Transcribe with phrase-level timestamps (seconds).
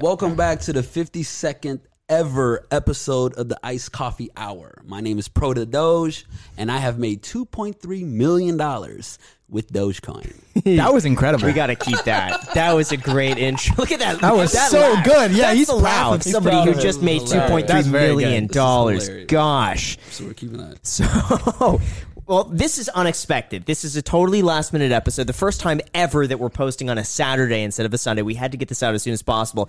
[0.00, 4.80] Welcome back to the 52nd ever episode of the Iced Coffee Hour.
[4.84, 6.24] My name is ProTheDoge,
[6.56, 8.56] and I have made $2.3 million
[9.48, 10.34] with Dogecoin.
[10.76, 11.46] That was incredible.
[11.46, 12.54] We got to keep that.
[12.54, 13.74] That was a great intro.
[13.78, 14.20] Look at that.
[14.20, 15.04] That was so laugh.
[15.04, 15.32] good.
[15.32, 17.30] Yeah, That's he's the proud laugh of- of somebody proud who of just made was
[17.30, 17.50] two hilarious.
[17.50, 18.48] point That's three very million good.
[18.48, 19.08] This is dollars.
[19.26, 19.98] Gosh.
[20.10, 20.78] So we're keeping that.
[20.86, 21.80] So,
[22.26, 23.66] well, this is unexpected.
[23.66, 25.26] This is a totally last minute episode.
[25.26, 28.22] The first time ever that we're posting on a Saturday instead of a Sunday.
[28.22, 29.68] We had to get this out as soon as possible.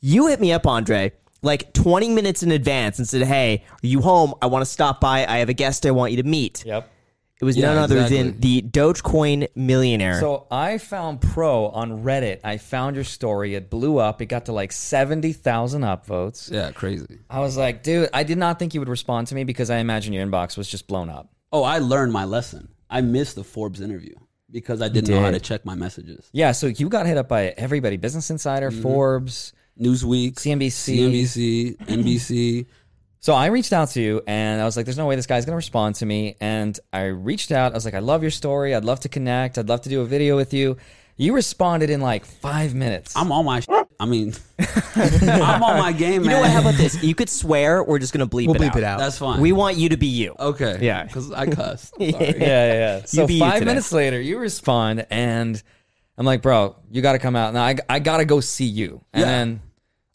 [0.00, 4.00] You hit me up, Andrei, like 20 minutes in advance and said, Hey, are you
[4.02, 4.34] home?
[4.42, 5.26] I want to stop by.
[5.26, 6.64] I have a guest I want you to meet.
[6.66, 6.90] Yep.
[7.38, 8.22] It was Yeah, none other exactly.
[8.30, 10.18] than the Dogecoin millionaire.
[10.20, 12.40] So I found Pro on Reddit.
[12.44, 13.54] I found your story.
[13.54, 14.22] It blew up.
[14.22, 16.50] It got to like 70,000 upvotes.
[16.50, 17.18] Yeah, crazy.
[17.28, 19.78] I was like, dude, I did not think you would respond to me because I
[19.78, 21.30] imagine your inbox was just blown up.
[21.52, 22.68] Oh, I learned my lesson.
[22.90, 24.14] I missed the Forbes interview
[24.50, 25.44] because I didn't know how to did.
[25.44, 26.28] check my messages.
[26.32, 28.82] Yeah, so you got hit up by everybody Business Insider, Mm-hmm.
[28.82, 29.52] Forbes.
[29.80, 30.98] Newsweek, CNBC.
[30.98, 32.66] CNBC, NBC.
[33.18, 35.44] So I reached out to you and I was like, there's no way this guy's
[35.44, 36.36] going to respond to me.
[36.40, 37.72] And I reached out.
[37.72, 38.72] I was like, I love your story.
[38.72, 39.58] I'd love to connect.
[39.58, 40.76] I'd love to do a video with you.
[41.16, 43.16] You responded in like five minutes.
[43.16, 43.62] I'm on my.
[43.98, 44.34] I mean,
[44.96, 46.24] I'm on my game, man.
[46.24, 46.30] you man.
[46.30, 46.50] know what?
[46.50, 47.02] How about this?
[47.02, 47.82] You could swear.
[47.82, 48.76] We're just going to bleep, We'll it, bleep out.
[48.76, 48.98] it out.
[48.98, 49.40] That's fine.
[49.40, 50.34] We want you to be you.
[50.38, 50.78] okay.
[50.80, 51.04] Yeah.
[51.04, 51.94] because I cussed.
[51.98, 52.10] Sorry.
[52.10, 53.02] yeah, yeah, yeah.
[53.06, 53.64] So be you five today.
[53.66, 55.62] minutes later, you respond, and
[56.18, 57.54] I'm like, bro, you got to come out.
[57.54, 59.02] Now I, I got to go see you.
[59.12, 59.26] And Yeah.
[59.26, 59.60] then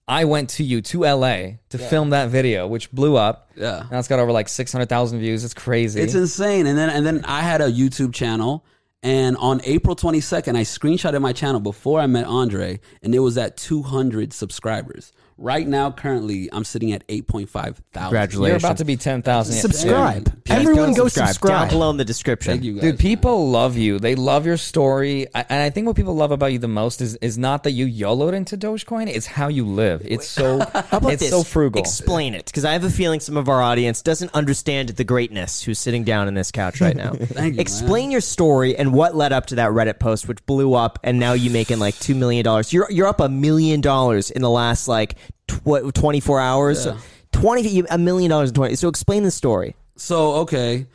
[0.07, 1.37] I went to you to LA
[1.69, 3.49] to film that video, which blew up.
[3.55, 3.85] Yeah.
[3.91, 5.43] Now it's got over like 600,000 views.
[5.43, 6.01] It's crazy.
[6.01, 6.65] It's insane.
[6.67, 8.65] And then and then I had a YouTube channel.
[9.03, 13.37] And on April 22nd, I screenshotted my channel before I met Andrei, and it was
[13.37, 15.11] at 200 subscribers.
[15.37, 17.83] Right now, currently, I'm sitting at 8.5 thousand.
[17.93, 18.61] Congratulations.
[18.61, 19.55] You're about to be 10,000.
[19.55, 20.27] subscribe.
[20.45, 20.55] Yeah.
[20.55, 21.61] Everyone go Down subscribe.
[21.61, 22.51] Down below in the description.
[22.53, 22.81] Thank you guys.
[22.83, 23.97] Dude, people love you.
[23.97, 25.25] They love your story.
[25.33, 27.71] I, and I think what people love about you the most is is not that
[27.71, 30.03] you YOLO'd into Dogecoin, it's how you live.
[30.05, 31.31] It's so How about it's this?
[31.31, 31.81] so frugal.
[31.81, 35.63] Explain it, because I have a feeling some of our audience doesn't understand the greatness
[35.63, 37.13] who's sitting down in this couch right now.
[37.19, 40.73] Thank you, Explain your story and what led up to that Reddit post, which blew
[40.73, 42.71] up, and now you making like two million dollars.
[42.73, 45.15] You're you're up a million dollars in the last like
[45.47, 46.85] tw- twenty four hours.
[46.85, 46.97] Yeah.
[47.31, 48.75] Twenty a million dollars in twenty.
[48.75, 49.75] So explain the story.
[49.95, 50.87] So, okay.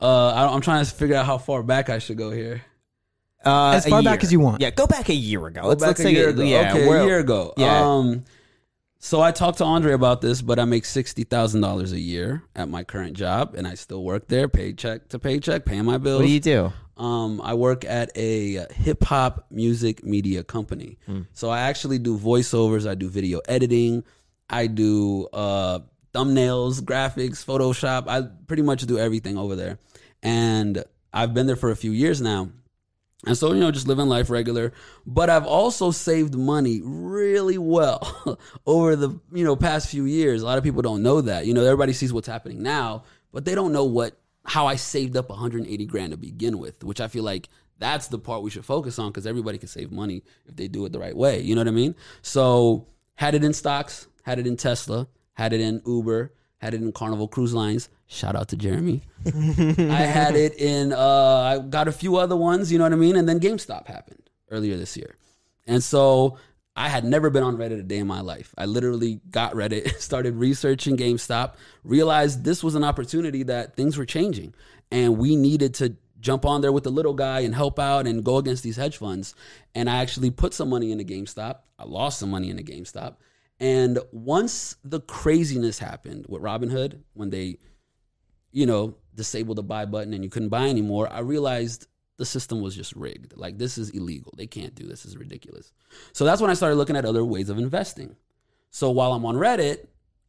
[0.00, 2.62] Uh, I, I'm trying to figure out how far back I should go here.
[3.44, 4.60] Uh, As far back as you want.
[4.62, 5.62] Yeah, go back a year ago.
[5.62, 6.42] Go let's back let's a say year it- ago.
[6.42, 7.52] Yeah, okay, we're- a year ago.
[7.56, 7.80] Yeah.
[7.86, 8.24] Um,
[8.98, 12.42] so I talked to Andrei about this, but I make sixty thousand dollars a year
[12.56, 16.20] at my current job, and I still work there, paycheck to paycheck, paying my bills.
[16.22, 16.72] What do you do?
[16.96, 20.98] Um, I work at a hip hop music media company.
[21.32, 24.04] So I actually do voiceovers, I do video editing,
[24.48, 25.80] I do uh,
[26.14, 28.04] thumbnails, graphics, Photoshop.
[28.08, 29.78] I pretty much do everything over there.
[30.22, 32.50] And I've been there for a few years now.
[33.26, 34.72] And so, you know, just living life regular.
[35.06, 40.42] But I've also saved money really well over the, you know, past few years.
[40.42, 41.46] A lot of people don't know that.
[41.46, 45.16] You know, everybody sees what's happening now, but they don't know what how I saved
[45.16, 48.64] up 180 grand to begin with, which I feel like that's the part we should
[48.64, 51.40] focus on because everybody can save money if they do it the right way.
[51.40, 51.94] You know what I mean?
[52.22, 56.82] So had it in stocks, had it in Tesla, had it in Uber, had it
[56.82, 57.88] in Carnival Cruise Lines.
[58.06, 59.02] Shout out to Jeremy.
[59.26, 59.30] I
[60.02, 63.16] had it in uh I got a few other ones, you know what I mean?
[63.16, 65.16] And then GameStop happened earlier this year.
[65.66, 66.38] And so
[66.76, 68.52] I had never been on Reddit a day in my life.
[68.58, 71.54] I literally got Reddit, started researching GameStop,
[71.84, 74.54] realized this was an opportunity that things were changing
[74.90, 78.24] and we needed to jump on there with the little guy and help out and
[78.24, 79.34] go against these hedge funds.
[79.74, 81.58] And I actually put some money into GameStop.
[81.78, 83.16] I lost some money into GameStop.
[83.60, 87.58] And once the craziness happened with Robinhood, when they
[88.54, 92.60] you know, disabled the buy button and you couldn't buy anymore, I realized the system
[92.60, 93.36] was just rigged.
[93.36, 94.32] Like this is illegal.
[94.36, 95.02] They can't do this.
[95.02, 95.72] This is ridiculous.
[96.12, 98.16] So that's when I started looking at other ways of investing.
[98.70, 99.86] So while I'm on Reddit,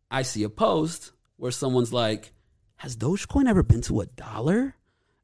[0.09, 2.31] I see a post where someone's like,
[2.77, 4.75] "Has Dogecoin ever been to a dollar?"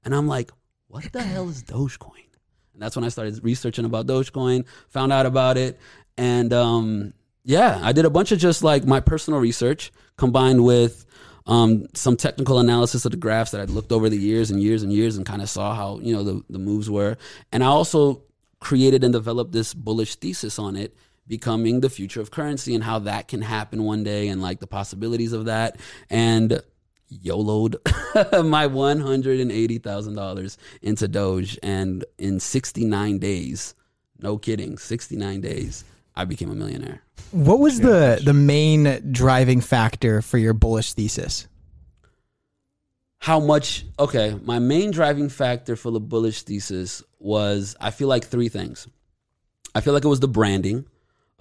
[0.03, 0.51] And I'm like,
[0.88, 2.29] "What the hell is Dogecoin?"
[2.73, 5.79] And that's when I started researching about Dogecoin, found out about it,
[6.17, 11.05] and um, yeah, I did a bunch of just like my personal research combined with
[11.47, 14.84] um, some technical analysis of the graphs that I'd looked over the years and years
[14.84, 17.17] and years and kind of saw how you know the, the moves were.
[17.52, 18.23] And I also
[18.59, 20.96] created and developed this bullish thesis on it
[21.28, 24.67] becoming the future of currency and how that can happen one day and like the
[24.67, 25.78] possibilities of that.
[26.09, 26.61] And
[27.08, 27.76] YOLO'd
[28.16, 31.59] my $180,000 into Doge.
[31.64, 33.76] And in 69 days,
[34.20, 35.84] no kidding, 69 days,
[36.16, 37.02] I became a millionaire.
[37.31, 41.47] What was the the main driving factor for your bullish thesis?
[43.23, 48.25] how much okay my main driving factor for the bullish thesis was i feel like
[48.25, 48.87] three things
[49.75, 50.84] i feel like it was the branding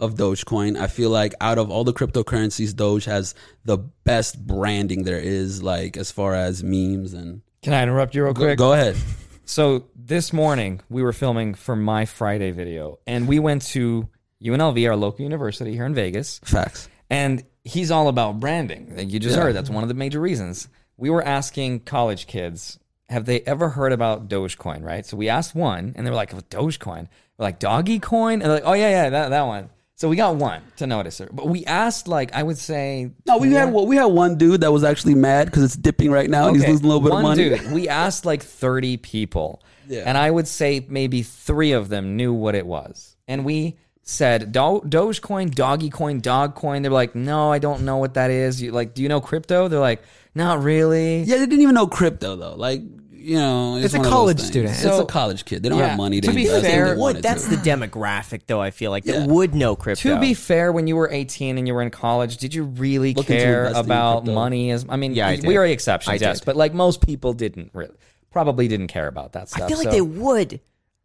[0.00, 0.78] of Dogecoin.
[0.80, 3.34] I feel like out of all the cryptocurrencies, Doge has
[3.66, 7.42] the best branding there is, like as far as memes and.
[7.62, 8.56] Can I interrupt you real Go, quick?
[8.58, 8.96] go ahead.
[9.44, 14.08] So this morning we were filming for my Friday video, and we went to
[14.44, 16.88] UNLV, our local university here in Vegas, Facts.
[17.08, 18.94] and he's all about branding.
[18.96, 19.42] Like You just Yeah.
[19.42, 20.68] heard that's one of the major reasons.
[20.96, 22.78] We were asking college kids,
[23.08, 24.82] have they ever heard about Dogecoin?
[24.84, 25.04] Right.
[25.04, 27.08] So we asked one, and they were like, oh, Dogecoin.
[27.38, 29.70] We're like Doggy Coin, and they're like, oh yeah, yeah, that that one.
[29.96, 33.36] So we got one to notice it, but we asked like I would say No,
[33.36, 36.30] we had well, we had one dude that was actually mad because it's dipping right
[36.30, 37.50] now and he's losing a little bit one of money.
[37.50, 39.62] Dude, we asked like 30 people.
[39.88, 40.04] Yeah.
[40.06, 43.16] And I would say maybe three of them knew what it was.
[43.28, 46.82] And we said Do- Dogecoin, Doggy Coin, Dog Coin.
[46.82, 48.60] They're like, no, I don't know what that is.
[48.60, 49.68] You like, do you know crypto?
[49.68, 50.02] They're like,
[50.34, 51.22] not really.
[51.22, 52.54] Yeah, they didn't even know crypto though.
[52.56, 52.82] Like
[53.12, 54.72] you know, it's, It's a one of those college student.
[54.74, 55.62] it's a college kid.
[55.62, 56.22] They don't Yeah, have money.
[56.22, 57.50] to be fair- they wanted that's to.
[57.50, 58.62] the demographic though?
[58.62, 59.26] I feel like that Yeah.
[59.26, 60.14] would know crypto.
[60.14, 63.12] To be fair, when you were 18 and you were in college, did you really
[63.12, 64.70] care about money?
[64.70, 66.46] As I mean, Yeah, I we are exceptions, I yes, did.
[66.46, 67.92] but like most people didn't really,
[68.30, 69.64] probably didn't care about that stuff.
[69.64, 70.60] I feel like so- they would.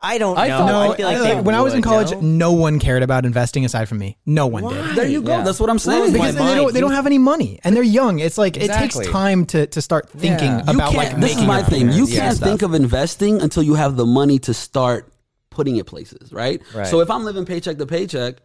[0.06, 0.57] I don't I know.
[0.60, 2.19] thought- No, I feel like I- they like, when I was in college, no?
[2.22, 4.18] no one cared about investing aside from me.
[4.25, 4.96] No one did.
[4.96, 5.31] There you go.
[5.38, 5.44] Yeah.
[5.44, 6.12] That's what I'm saying.
[6.12, 8.19] Blows my Because they don't, they don't have any money and they're young.
[8.19, 10.62] It's like it takes time to, to start thinking Yeah.
[10.68, 11.92] About you like can't, this is making my a thing.
[11.92, 12.48] You yeah, can't stuff.
[12.50, 15.12] think of investing until you have the money to start
[15.50, 16.62] putting it places, right?
[16.74, 16.86] Right.
[16.88, 18.36] So if I'm living paycheck to paycheck,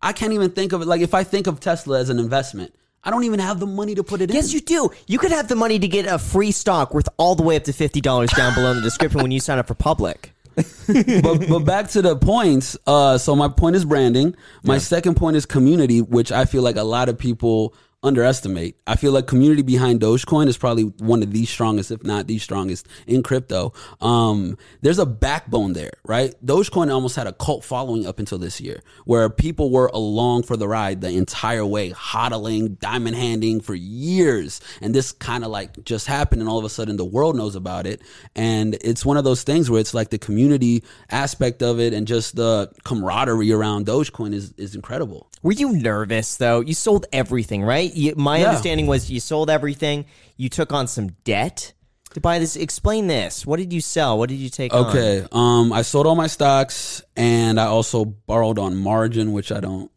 [0.00, 0.86] I can't even think of it.
[0.86, 3.96] Like if I think of Tesla as an investment, I don't even have the money
[3.96, 4.36] to put it in.
[4.36, 4.90] Yes, you do.
[5.08, 7.64] You could have the money to get a free stock worth all the way up
[7.64, 10.32] to fifty dollars down below in the description when you sign up for public.
[10.54, 12.76] But, but back to the points.
[12.86, 14.34] Uh, so my point is branding.
[14.64, 18.76] My second point is community, which I feel like a lot of people underestimate.
[18.86, 22.38] I feel like community behind Dogecoin is probably one of the strongest, if not the
[22.38, 23.72] strongest, in crypto.
[24.00, 26.34] Um, there's a backbone there, right?
[26.44, 30.56] Dogecoin almost had a cult following up until this year, where people were along for
[30.56, 35.84] the ride the entire way, hodling, diamond handing for years, and this kind of like
[35.84, 38.02] just happened, and all of a sudden the world knows about it,
[38.34, 42.06] and it's one of those things where it's like the community aspect of it and
[42.06, 45.28] just the camaraderie around Dogecoin is is incredible.
[45.42, 46.60] Were you nervous though?
[46.60, 47.91] You sold everything, right?
[47.94, 48.48] You, my Yeah.
[48.48, 50.04] understanding was you sold everything.
[50.36, 51.72] You took on some debt
[52.14, 52.56] to buy this.
[52.56, 53.46] Explain this.
[53.46, 54.18] What did you sell?
[54.18, 54.86] What did you take on?
[54.86, 55.26] Okay.
[55.32, 59.90] Um, I sold all my stocks and I also borrowed on margin, which I don't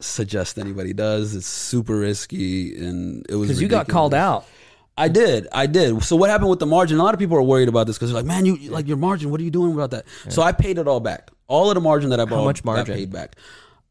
[0.00, 1.34] suggest anybody does.
[1.34, 4.44] It's super risky and it was because you got called out.
[4.96, 5.46] I did.
[5.52, 6.02] I did.
[6.02, 6.98] So what happened with the margin?
[6.98, 8.96] A lot of people are worried about this because they're like, man, you like your
[8.96, 9.30] margin.
[9.30, 10.06] What are you doing about that?
[10.28, 11.30] So I paid it all back.
[11.46, 12.94] All of the margin that I borrowed How much margin?
[12.96, 13.36] paid back.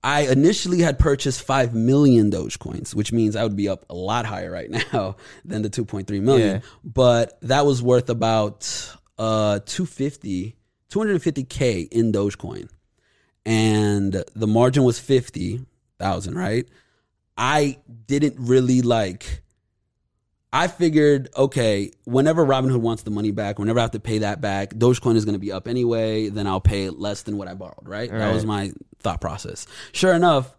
[0.08, 4.26] I initially had purchased 5 million Dogecoins, which means I would be up a lot
[4.26, 6.48] higher right now than the 2.3 million.
[6.48, 6.60] Yeah.
[6.86, 10.56] But that was worth about uh 250
[10.90, 12.70] 250k in Dogecoin.
[13.46, 16.66] And the margin was 50,000, right?
[17.38, 17.78] I
[18.08, 19.44] didn't really like
[20.54, 24.40] I figured, okay, whenever Robinhood wants the money back, whenever I have to pay that
[24.40, 26.30] back, Dogecoin is going to be up anyway.
[26.30, 28.10] Then I'll pay less than what I borrowed, right?
[28.10, 29.68] That was my thought process.
[29.92, 30.54] Sure enough,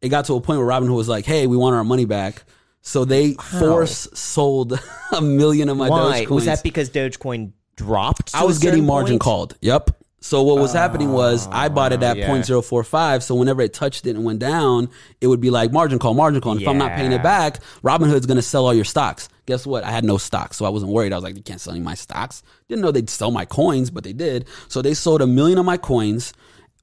[0.00, 2.44] it got to a point where Robinhood was like, "Hey, we want our money back,"
[2.80, 4.78] so they force sold
[5.12, 6.30] a million of my Why Dogecoins.
[6.30, 6.62] was that?
[6.62, 8.34] Because Dogecoin dropped.
[8.34, 9.20] I was getting margin point?
[9.22, 9.54] called.
[9.60, 9.90] Yep.
[10.22, 12.28] So what was happening was I bought it at ah, yeah.
[12.28, 13.22] 0.045.
[13.24, 14.88] So whenever it touched it and went down,
[15.20, 16.52] it would be like margin call, margin call.
[16.52, 19.28] And if I'm not paying it back, Robinhood's going to sell all your stocks.
[19.46, 19.82] Guess what?
[19.82, 21.12] I had no stocks, so I wasn't worried.
[21.12, 22.44] I was like, you can't sell any of my stocks.
[22.68, 24.46] Didn't know they'd sell my coins, but they did.
[24.68, 26.32] So they sold a million of my coins.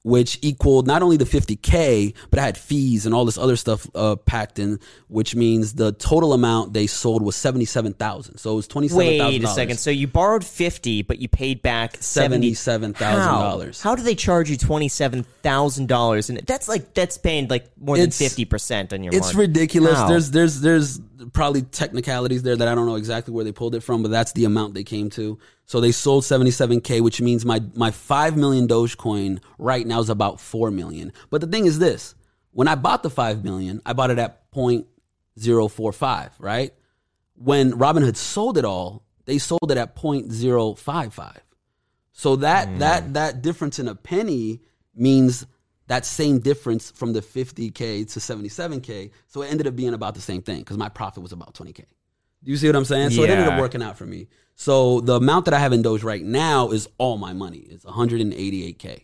[0.02, 3.86] Which equaled not only the 50k, but I had fees and all this other stuff
[3.94, 8.38] uh, packed in, which means the total amount they sold was 77,000.
[8.38, 9.28] So it was 27,000.
[9.28, 9.76] Wait a second.
[9.78, 12.94] So you borrowed fifty, but you paid back seventy $77,000.
[13.82, 13.90] How?
[13.90, 16.30] How do they charge you twenty seven thousand dollars?
[16.30, 19.14] And that's like that's paying like more than It's- fifty percent on your.
[19.14, 19.96] It's ridiculous.
[19.98, 20.08] How?
[20.08, 20.98] There's there's there's
[21.32, 24.32] probably technicalities there that I don't know exactly where they pulled it from, but that's
[24.32, 25.38] the amount they came to.
[25.66, 30.40] So they sold 77k, which means my my 5 million Dogecoin right now is about
[30.40, 31.12] 4 million.
[31.30, 32.14] But the thing is this,
[32.52, 36.74] when I bought the 5 million, I bought it at 0.045, right?
[37.34, 41.36] When Robinhood sold it all, they sold it at 0.055.
[42.12, 43.12] So that that hmm.
[43.12, 44.60] that difference in a penny
[44.94, 45.46] means
[45.90, 49.10] that same difference from the 50k to 77k.
[49.26, 51.78] So it ended up being about the same thing because my profit was about 20k.
[51.78, 53.10] Do you see what I'm saying?
[53.10, 54.28] So it ended up working out for me.
[54.54, 57.66] So the amount that I have in Doge right now is all my money.
[57.68, 59.02] It's 188k.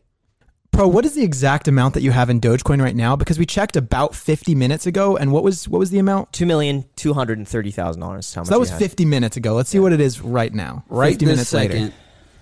[0.71, 3.16] Pro, what is the exact amount that you have in Dogecoin right now?
[3.16, 6.33] Because we checked about 50 minutes ago, and what was what was the amount?
[6.33, 8.33] two million two hundred and thirty thousand dollars.
[8.33, 9.55] How So that was 50 minutes ago.
[9.55, 10.85] Let's see what it is right now.
[10.88, 11.93] Right 50 this minutes later.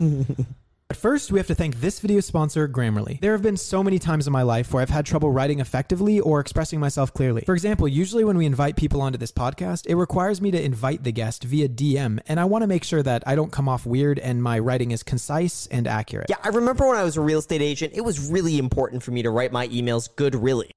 [0.94, 3.20] But first, we have to thank this video sponsor, Grammarly.
[3.20, 6.20] There have been so many times in my life where I've had trouble writing effectively
[6.20, 7.42] or expressing myself clearly.
[7.42, 11.02] For example, usually when we invite people onto this podcast, it requires me to invite
[11.02, 13.84] the guest via DM, and I want to make sure that I don't come off
[13.84, 16.26] weird and my writing is concise and accurate.
[16.30, 19.10] Yeah, I remember when I was a real estate agent, it was really important for
[19.10, 20.70] me to write my emails good, really.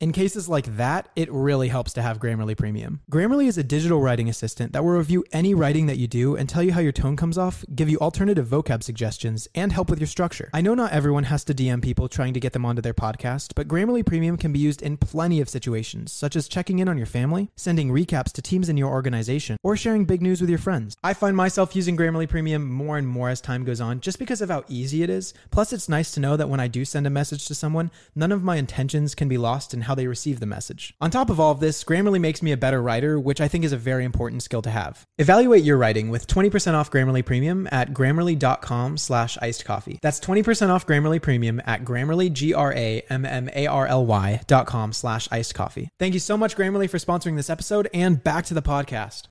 [0.00, 3.00] In cases like that, it really helps to have Grammarly Premium.
[3.12, 6.48] Grammarly is a digital writing assistant that will review any writing that you do and
[6.48, 10.00] tell you how your tone comes off, give you alternative vocab suggestions, and help with
[10.00, 10.50] your structure.
[10.52, 13.52] I know not everyone has to DM people trying to get them onto their podcast,
[13.54, 16.98] but Grammarly Premium can be used in plenty of situations, such as checking in on
[16.98, 20.58] your family, sending recaps to teams in your organization, or sharing big news with your
[20.58, 20.96] friends.
[21.04, 24.42] I find myself using Grammarly Premium more and more as time goes on just because
[24.42, 25.34] of how easy it is.
[25.52, 28.32] Plus, it's nice to know that when I do send a message to someone, none
[28.32, 30.94] of my intentions can be lost in how they receive the message.
[31.00, 33.64] On top of all of this, Grammarly makes me a better writer, which I think
[33.64, 35.04] is a very important skill to have.
[35.18, 39.98] Evaluate your writing with 20% off Grammarly Premium at grammarly.com slash iced coffee.
[40.02, 45.88] That's 20% off Grammarly Premium at grammarly, G-R-A-M-M-A-R-L-Y dot com slash iced coffee.
[45.98, 49.28] Thank you so much, Grammarly, for sponsoring this episode, and back to the podcast.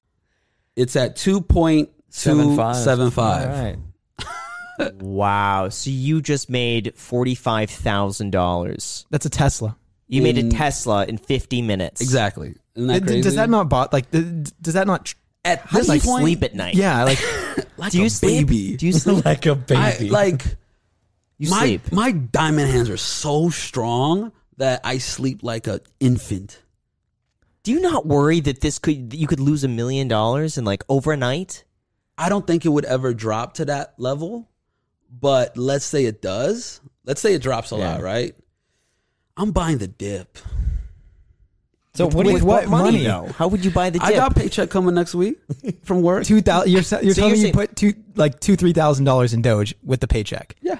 [0.75, 3.77] It's at two point two seven All five.
[4.99, 5.69] Wow.
[5.69, 9.05] So you just made $45,000.
[9.09, 9.77] That's a Tesla.
[10.07, 12.01] You made a In- Tesla in 50 minutes.
[12.01, 12.55] Exactly.
[12.75, 13.21] Isn't that D- crazy?
[13.21, 14.11] Does that not bot like?
[14.11, 15.05] d- Does that not?
[15.05, 16.21] Tr- at How this do you point?
[16.23, 16.75] sleep at night?
[16.75, 17.19] yeah, like
[17.77, 18.47] like Do you a sleep?
[18.47, 18.77] baby.
[18.77, 19.25] Do you sleep?
[19.25, 20.45] like a I, like
[21.37, 21.91] You my sleep.
[21.91, 26.61] my diamond hands are so strong that I sleep like an infant.
[27.63, 30.63] Do you not worry that this could that you could lose a million dollars in
[30.65, 31.63] like overnight?
[32.17, 34.49] I don't think it would ever drop to that level,
[35.09, 36.79] but let's say it does.
[37.05, 37.93] Let's say it drops a Yeah.
[37.95, 38.35] lot, right?
[39.37, 40.37] I'm buying the dip.
[41.95, 43.03] So what with what money?
[43.03, 43.27] though?
[43.37, 44.07] How would you buy the dip?
[44.07, 45.37] I got paycheck coming next week
[45.83, 46.25] from work.
[46.25, 46.71] two thousand.
[46.71, 49.41] You're you're So telling you're me you put two like two three thousand dollars in
[49.43, 50.55] Doge with the paycheck.
[50.61, 50.79] Yeah.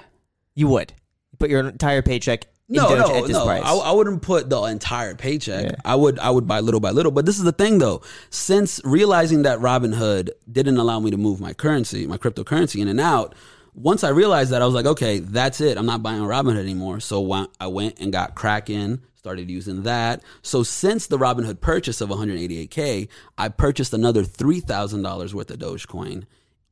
[0.56, 0.92] you would
[1.38, 3.44] put your entire paycheck in No, Doge no, at this no.
[3.44, 3.62] price.
[3.64, 5.64] I, I wouldn't put the entire paycheck.
[5.64, 5.74] Yeah.
[5.84, 7.12] I would, I would buy little by little.
[7.12, 8.02] But this is the thing, though.
[8.30, 13.00] Since realizing that Robinhood didn't allow me to move my currency, my cryptocurrency in and
[13.00, 13.34] out,
[13.74, 15.76] once I realized that, I was like, okay, that's it.
[15.76, 17.00] I'm not buying Robinhood anymore.
[17.00, 20.22] So I went and got Kraken, started using that.
[20.42, 25.58] So since the Robinhood purchase of 188k, I purchased another three thousand dollars worth of
[25.58, 26.24] Dogecoin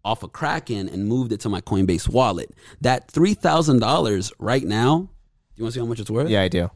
[0.05, 2.51] off of Kraken and moved it to my Coinbase wallet.
[2.81, 4.99] That three thousand dollars right now.
[4.99, 5.09] Do
[5.57, 6.29] you want to see how much it's worth?
[6.29, 6.71] yeah, I do.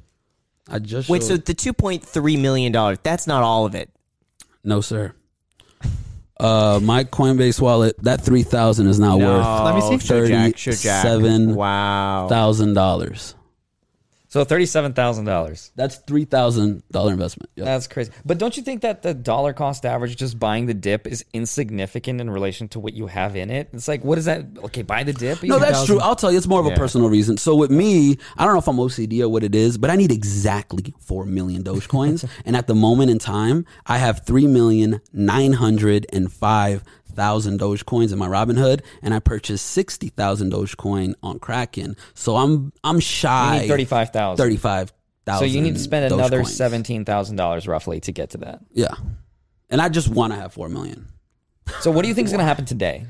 [0.69, 3.91] I just Wait, so the two point three million dollars, that's not all of it.
[4.65, 5.15] no, sir.
[6.39, 10.07] Uh, my Coinbase wallet that three thousand is now worth Let me see.
[10.07, 11.03] Show Jack, show Jack.
[11.05, 12.27] Thirty-seven Wow.
[12.29, 13.36] thousand dollars.
[14.29, 15.71] So thirty-seven thousand dollars.
[15.77, 17.51] That's three thousand dollar investment.
[17.57, 17.65] Yep.
[17.65, 18.11] That's crazy.
[18.25, 22.21] But don't you think that the dollar cost average just buying the dip is insignificant
[22.21, 23.69] in relation to what you have in it?
[23.73, 24.45] It's like, what is that?
[24.65, 25.43] Okay, buy the dip.
[25.43, 26.01] No, that's true.
[26.01, 26.77] I'll tell you, it's more of a Yeah.
[26.77, 27.37] personal reason.
[27.37, 29.97] So with me, I don't know if I'm OCD or what it is, but I
[29.97, 35.01] need exactly four million Dogecoins, and at the moment in time, I have three million
[35.13, 36.83] nine hundred and five
[37.17, 41.97] thousand Dogecoins in my Robinhood, and I purchased sixty thousand Dogecoin on Kraken.
[42.15, 43.55] So I'm I'm shy.
[43.57, 44.45] You need thirty-five thousand.
[44.45, 44.93] Thirty-five
[45.39, 48.61] So you need to spend another seventeen thousand dollars roughly to get to that.
[48.73, 48.95] Yeah,
[49.71, 51.09] and I just want to have four million.
[51.81, 53.07] So what do you think is going to happen today?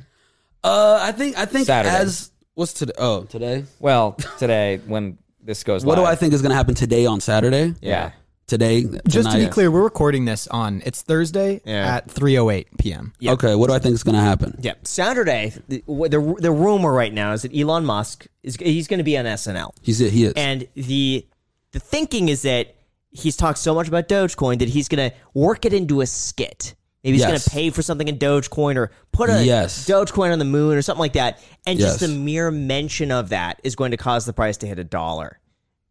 [0.64, 1.94] Uh, I think I think Saturday.
[1.94, 2.94] as what's today?
[2.98, 3.64] Oh, today.
[3.78, 6.04] Well, today when this goes What do.
[6.04, 7.74] I think is going to happen today on Saturday?
[7.80, 8.12] Yeah.
[8.46, 11.96] Today, Just to be clear, we're recording this on it's Thursday Yeah.
[11.96, 13.12] at three oh eight p.m.
[13.18, 13.32] Yeah.
[13.32, 14.56] Okay, what do I think is going to happen?
[14.62, 15.52] Yeah, Saturday.
[15.66, 19.18] The, the the rumor right now is that Elon Musk is he's going to be
[19.18, 19.98] on SNL, He's.
[19.98, 20.32] He is.
[20.36, 21.26] and the
[21.72, 22.76] the thinking is that
[23.10, 26.76] he's talked so much about Dogecoin that he's going to work it into a skit.
[27.02, 27.44] Maybe he's going Yes.
[27.44, 29.88] to pay for something in Dogecoin or put a Yes.
[29.88, 31.40] Dogecoin on the moon or something like that.
[31.66, 32.10] And just Yes.
[32.10, 35.38] the mere mention of that is going to cause the price to hit a dollar.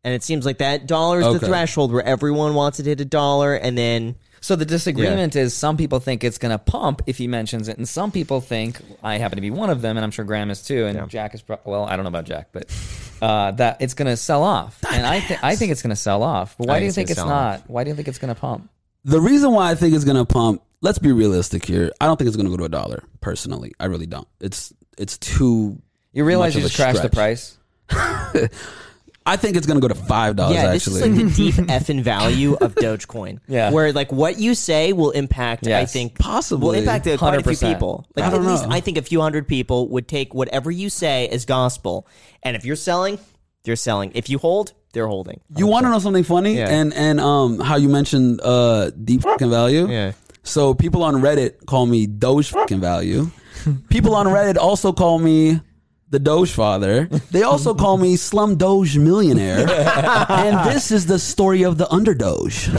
[0.05, 1.47] And it seems like that dollar is the Okay.
[1.47, 5.55] threshold where everyone wants it to hit a dollar, and then So the disagreement is
[5.55, 8.79] some people think it's going to pump if he mentions it, and some people think
[9.03, 11.33] I happen to be one of them, and I'm sure Graham is too, and Jack
[11.33, 12.71] is pro- well, I don't know about Jack, but
[13.23, 15.95] uh, that it's going to sell off, and I think I think it's going to
[15.95, 16.55] sell off.
[16.59, 17.69] But why I do you think think it's it's gonna sell not?
[17.69, 18.69] Why do you think it's going to pump?
[19.05, 20.61] the reason why I think it's going to pump.
[20.81, 21.91] Let's be realistic here.
[21.99, 23.03] I don't think it's going to go to a dollar.
[23.21, 24.27] Personally, I really don't.
[24.39, 25.81] It's it's too.
[26.13, 27.57] You realize much you of just a crashed the stretch.
[27.89, 28.49] price.
[29.27, 30.55] I think it's going to go to five dollars.
[30.55, 33.39] yeah, this actually, is like the deep effing value of Dogecoin.
[33.47, 33.71] Yeah.
[33.71, 35.67] where like what you say will impact.
[35.67, 36.65] I think Possibly.
[36.67, 37.73] will impact uh, quite a few 100%.
[37.73, 38.05] people.
[38.15, 38.75] Like I don't at least know.
[38.75, 42.07] I think a few hundred people would take whatever you say as gospel,
[42.43, 43.17] and if you're selling,
[43.63, 44.11] they're selling.
[44.13, 45.41] If you hold, they're holding.
[45.57, 46.55] you want to know something funny?
[46.57, 46.69] Yeah.
[46.69, 49.87] And and um, how you mentioned uh deep fucking value.
[49.89, 50.11] Yeah.
[50.43, 53.31] So people on Reddit call me Doge fucking value.
[53.89, 55.59] people on Reddit also call me
[56.09, 57.05] the Doge father.
[57.31, 59.59] They also call me Slum Doge Millionaire.
[60.29, 62.69] and this is the story of the underdoge.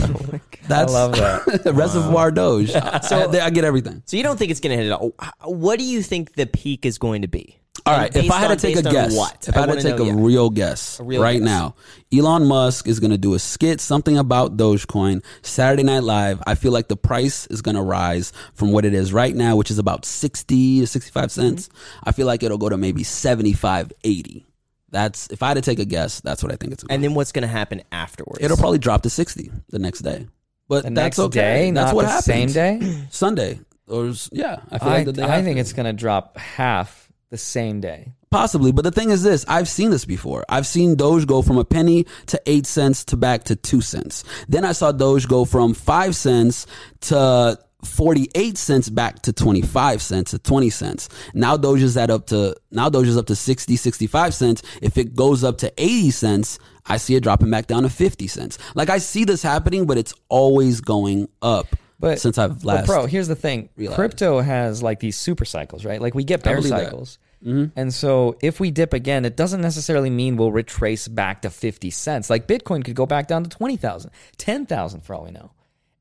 [0.66, 1.62] Oh That's I love that.
[1.74, 2.70] Reservoir Doge.
[2.70, 4.02] So I, I get everything.
[4.04, 5.14] So you don't think it's going to hit it all?
[5.44, 7.60] What do you think the peak is going to be?
[7.86, 9.46] All And right, if I had on- to take a guess, what?
[9.48, 10.14] if I, had wanna take know, a yeah.
[10.16, 11.44] real guess real right guess.
[11.44, 11.74] now,
[12.12, 16.42] Elon Musk is going to do a skit, something about Dogecoin, Saturday Night Live.
[16.46, 19.54] I feel like the price is going to rise from what it is right now,
[19.56, 21.68] which is about 60 to 65 cents.
[21.68, 22.08] Mm-hmm.
[22.08, 24.44] I feel like it'll go to maybe 75, 80.
[24.90, 26.94] That's, if I had to take a guess, that's what I think it's going to
[26.94, 28.42] and then what's going to happen afterwards?
[28.42, 30.26] It'll probably drop to 60 the next day.
[30.68, 31.40] But The that's next okay.
[31.40, 32.24] day, that's not what the happens.
[32.24, 33.04] same day.
[33.10, 33.60] Sunday.
[33.88, 34.60] Or, s- yeah.
[34.70, 38.12] I feel I, like the day I think it's gonna drop half the same day.
[38.30, 40.44] Possibly, but the thing is this: I've seen this before.
[40.48, 44.24] I've seen Doge go from a penny to eight cents to back to two cents.
[44.48, 46.66] Then I saw Doge go from five cents
[47.02, 51.08] to forty-eight cents back to twenty-five cents to twenty cents.
[51.34, 54.62] Now Doge is at up to now Doge is up to 60, 65 cents.
[54.82, 58.26] If it goes up to eighty cents, I see it dropping back down to fifty
[58.26, 58.58] cents.
[58.74, 61.76] Like I see this happening, but it's always going up.
[61.98, 63.96] But since I've but last, bro, here's the thing: realized.
[63.96, 66.00] crypto has like these super cycles, right?
[66.00, 67.78] Like we get bear cycles, mm-hmm.
[67.78, 71.90] and so if we dip again, it doesn't necessarily mean we'll retrace back to fifty
[71.90, 72.28] cents.
[72.28, 75.52] Like Bitcoin could go back down to 20,000, 10,000 for all we know.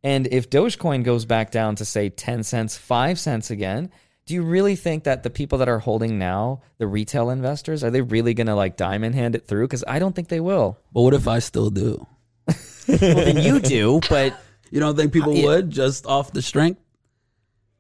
[0.04, 3.92] And if Dogecoin goes back down to say ten cents, five cents again.
[4.28, 7.92] Do you really think that the people that are holding now, the retail investors, are
[7.92, 9.68] they really going to like diamond hand it through?
[9.68, 10.80] Because I don't think they will.
[10.92, 12.08] but what if I still do?
[12.48, 14.36] well, then you do, but
[14.72, 15.46] You don't think people yeah.
[15.46, 16.82] would just off the strength?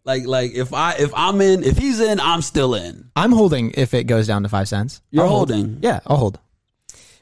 [0.03, 3.09] Like like if I if I'm in if he's in I'm still in.
[3.15, 5.01] I'm holding if it goes down to five cents.
[5.09, 5.49] You're I'll hold.
[5.49, 5.79] holding.
[5.81, 6.39] Yeah, I'll hold.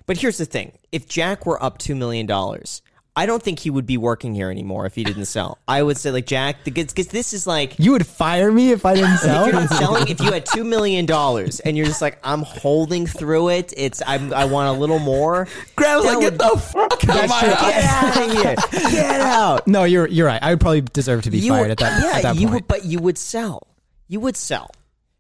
[0.06, 2.82] but here's the thing: if Jack were up two million dollars,
[3.16, 5.60] I don't think he would be working here anymore if he didn't sell.
[5.68, 8.96] I would say like Jack, because this is like You would fire me if I
[8.96, 9.46] didn't if sell.
[9.46, 13.06] you're not selling, if you had two million dollars and you're just like, I'm holding
[13.06, 13.72] through it.
[13.78, 15.48] It's I'm, I want a little more.
[15.78, 18.56] That like, would- get the fuck out of my Get out of here!
[18.92, 19.68] Get out!
[19.68, 20.42] no, you're you're right.
[20.42, 22.02] I would probably deserve to be You fired would- at that.
[22.04, 22.54] yeah, at that you point.
[22.54, 23.68] would, but you would sell.
[24.08, 24.72] You would sell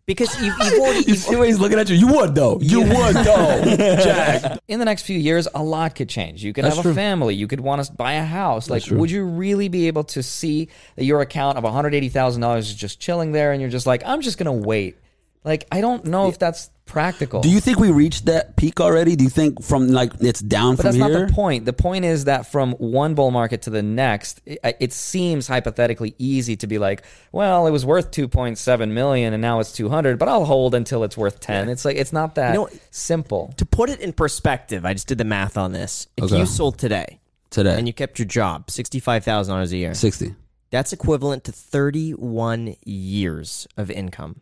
[0.05, 1.03] because you, you've already.
[1.05, 1.95] You see what he's looking at you?
[1.95, 2.59] You would though.
[2.61, 3.63] You would though.
[3.77, 4.59] Jack.
[4.67, 6.43] in the next few years, a lot could change.
[6.43, 6.91] You could That's have true.
[6.91, 7.35] a family.
[7.35, 8.69] You could want to buy a house.
[8.69, 12.09] Like, would you really be able to see that your account of one hundred eighty
[12.09, 14.97] thousand dollars is just chilling there, and you're just like, I'm just gonna wait?
[15.43, 17.41] Like, I don't know if that's practical.
[17.41, 19.15] Do you think we reached that peak already?
[19.15, 21.19] Do you think from like it's down But from that's here?
[21.19, 21.65] not the point.
[21.65, 26.15] The point is that from one bull market to the next, it, it seems hypothetically
[26.17, 30.27] easy to be like, well, it was worth 2.7 million and now it's 200, but
[30.29, 31.67] I'll hold until it's worth 10.
[31.69, 33.53] It's like it's not that You know- simple.
[33.57, 36.07] to put it in perspective, I just did the math on this.
[36.17, 36.39] If Okay.
[36.39, 37.77] you sold today Today.
[37.77, 40.35] and you kept your job, sixty five thousand dollars a year, Sixty.
[40.69, 44.41] that's equivalent to thirty one years of income.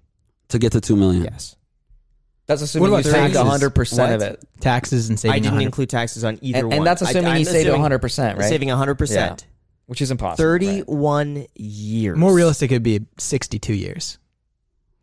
[0.51, 1.23] To get to two million.
[1.23, 1.55] Yes.
[2.47, 4.43] That's assuming you about saved 100% of it.
[4.59, 5.33] taxes and saving.
[5.33, 5.65] I didn't 100.
[5.65, 6.77] include taxes on either And, one.
[6.79, 8.49] and that's assuming I'm you saved assuming 100%, right?
[8.49, 9.45] Saving hundred percent.
[9.85, 10.37] Which is impossible.
[10.43, 10.89] Thirty right?
[10.89, 12.17] one years.
[12.17, 14.17] More realistic, it'd be sixty-two years.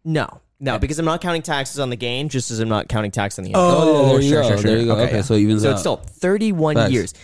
[0.05, 3.11] No, no, because I'm not counting taxes on the gain, just as I'm not counting
[3.11, 3.89] tax on the Oh, income.
[3.89, 4.49] Oh, yeah, there you sure, go.
[4.49, 4.71] sure, sure.
[4.71, 4.93] There you go.
[4.95, 5.23] Okay, Okay, yeah.
[5.23, 5.73] so it evens So out.
[5.73, 6.93] it's still 31 Facts.
[6.93, 7.15] years.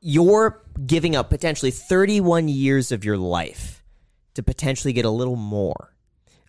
[0.00, 3.82] You're giving up potentially 31 years of your life
[4.34, 5.93] to potentially get a little more.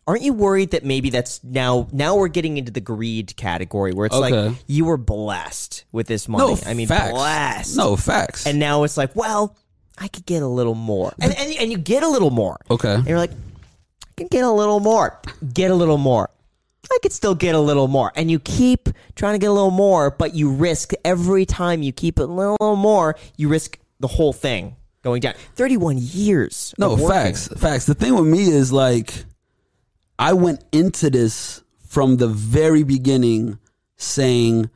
[0.07, 4.05] Aren't you worried that maybe that's now now we're getting into the greed category where
[4.05, 4.49] it's Okay.
[4.49, 6.53] like you were blessed with this money.
[6.53, 7.11] no, I mean facts.
[7.11, 7.77] blessed.
[7.77, 8.45] No facts.
[8.45, 9.55] And now it's like, well,
[9.97, 11.13] I could get a little more.
[11.19, 12.57] And and, and you get a little more.
[12.69, 12.93] okay.
[12.93, 15.19] And you're like, I can get a little more.
[15.53, 16.29] Get a little more.
[16.91, 18.11] I could still get a little more.
[18.15, 21.91] And you keep trying to get a little more, but you risk every time you
[21.91, 25.33] keep a little more, you risk the whole thing going down.
[25.55, 26.75] 31 years.
[26.77, 27.17] No, of working.
[27.17, 27.47] facts.
[27.57, 27.85] Facts.
[27.87, 29.25] The thing with me is like
[30.17, 33.59] I went into this from the very beginning
[33.97, 34.69] saying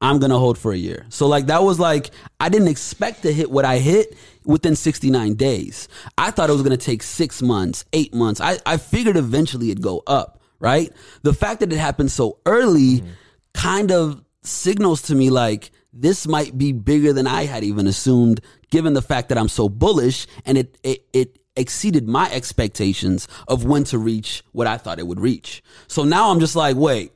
[0.00, 1.06] I'm going to hold for a year.
[1.08, 5.34] So like that was like I didn't expect to hit what I hit within 69
[5.34, 5.88] days.
[6.18, 8.40] I thought it was going to take 6 months, 8 months.
[8.40, 10.92] I I figured eventually it'd go up, right?
[11.22, 13.08] The fact that it happened so early mm-hmm.
[13.54, 18.40] kind of signals to me like this might be bigger than I had even assumed,
[18.70, 23.64] given the fact that I'm so bullish and it it, it exceeded my expectations of
[23.64, 25.62] when to reach what I thought it would reach.
[25.86, 27.12] So now I'm just like, wait,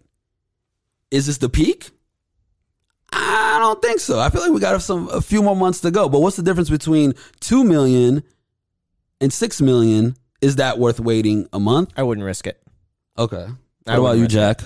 [1.10, 1.90] is this the peak?
[3.12, 4.20] I don't think so.
[4.20, 6.08] I feel like we got some a few more months to go.
[6.08, 8.22] But what's the difference between two million
[9.20, 10.16] and six million?
[10.40, 11.92] Is that worth waiting a month?
[11.96, 12.62] I wouldn't risk it.
[13.16, 13.48] Okay.
[13.84, 14.60] What about you, Jack?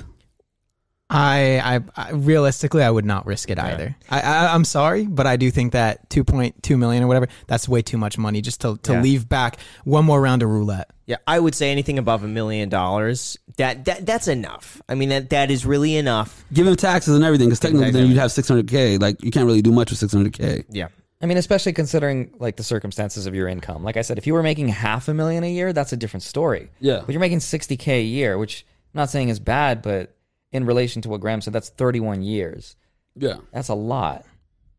[1.15, 3.95] I, I, I realistically, I would not risk it either.
[4.09, 7.83] I, I, I'm sorry, but I do think that 2.2 million or whatever, that's way
[7.83, 9.03] too much money just to, to Yeah.
[9.03, 10.91] leave back one more round of roulette.
[11.05, 13.37] Yeah, I would say anything above a million dollars.
[13.59, 14.81] That that that's enough.
[14.89, 16.43] I mean that that is really enough.
[16.53, 18.99] Give him taxes and everything, because technically then you'd have 600k.
[19.01, 20.65] Like you can't really do much with 600k.
[20.71, 20.89] Yeah.
[21.21, 23.85] I mean, especially considering like the circumstances of your income.
[23.85, 26.23] Like I said, if you were making half a million a year, that's a different
[26.23, 26.71] story.
[26.81, 27.03] Yeah.
[27.05, 30.17] But you're making 60K a year, which I'm not saying is bad, but
[30.53, 32.77] in relation to what Graham said, that's 31 years.
[33.17, 33.37] Yeah.
[33.53, 34.25] That's a lot.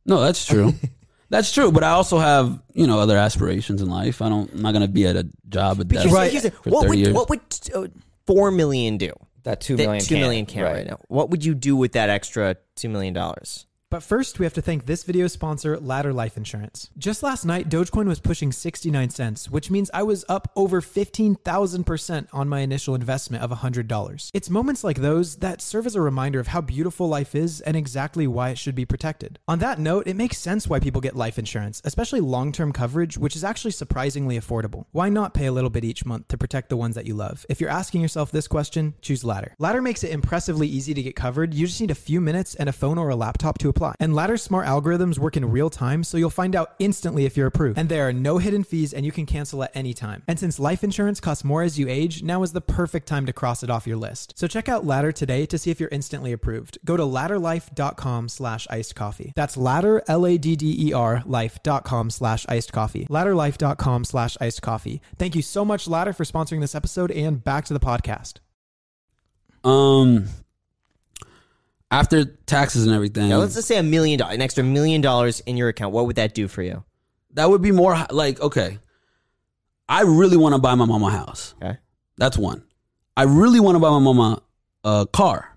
[0.05, 0.73] No, that's true.
[1.29, 1.71] that's true.
[1.71, 4.21] But I also have you know other aspirations in life.
[4.21, 4.51] I don't.
[4.51, 6.05] I'm not gonna be at a job at that.
[6.07, 6.31] Right.
[6.31, 7.13] here's the- for what would years.
[7.13, 7.41] what would
[7.73, 7.88] uh,
[8.27, 9.12] four million do?
[9.43, 10.88] That two That two can't, million can't right.
[10.88, 10.99] now.
[11.09, 13.65] What would you do with that extra two million dollars?
[13.93, 16.89] But first, we have to thank this video sponsor, Ladder Life Insurance.
[16.97, 22.27] Just last night, Dogecoin was pushing 69 cents, which means I was up over 15,000%
[22.34, 24.32] on my initial investment of $100.
[24.34, 27.77] It's moments like those that serve as a reminder of how beautiful life is and
[27.77, 29.38] exactly why it should be protected.
[29.47, 33.19] On that note, it makes sense why people get life insurance, especially long term coverage,
[33.19, 34.86] which is actually surprisingly affordable.
[34.91, 37.45] Why not pay a little bit each month to protect the ones that you love?
[37.47, 39.53] If you're asking yourself this question, choose Ladder.
[39.60, 41.53] Ladder makes it impressively easy to get covered.
[41.53, 43.83] You just need a few minutes and a phone or a laptop to apply.
[44.00, 47.48] And Ladder's smart algorithms work in real time, so you'll find out instantly if you're
[47.48, 47.78] approved.
[47.78, 50.24] And there are no hidden fees, and you can cancel at any time.
[50.28, 53.34] And since life insurance costs more as you age, now is the perfect time to
[53.34, 54.34] cross it off your list.
[54.38, 56.78] So check out Ladder today to see if you're instantly approved.
[56.86, 59.34] Go to ladderlife.com slash iced coffee.
[59.36, 63.06] That's ladder, L-A-D-D-E-R, life.com slash iced coffee.
[63.10, 65.02] Ladderlife.com slash iced coffee.
[65.17, 68.39] Thank you so much, Ladder, for sponsoring this episode, and back to the podcast.
[69.63, 70.28] Um,
[71.93, 75.39] after taxes and everything, Now let's just say a million dollars, an extra million dollars
[75.41, 75.93] in your account.
[75.93, 76.84] What would that do for you?
[77.34, 78.79] that would be more like okay.
[79.89, 81.56] I really want to buy my mama a house.
[81.62, 81.77] Okay.
[82.17, 82.63] That's one.
[83.17, 84.41] I really want to buy my mama
[84.84, 85.56] a car.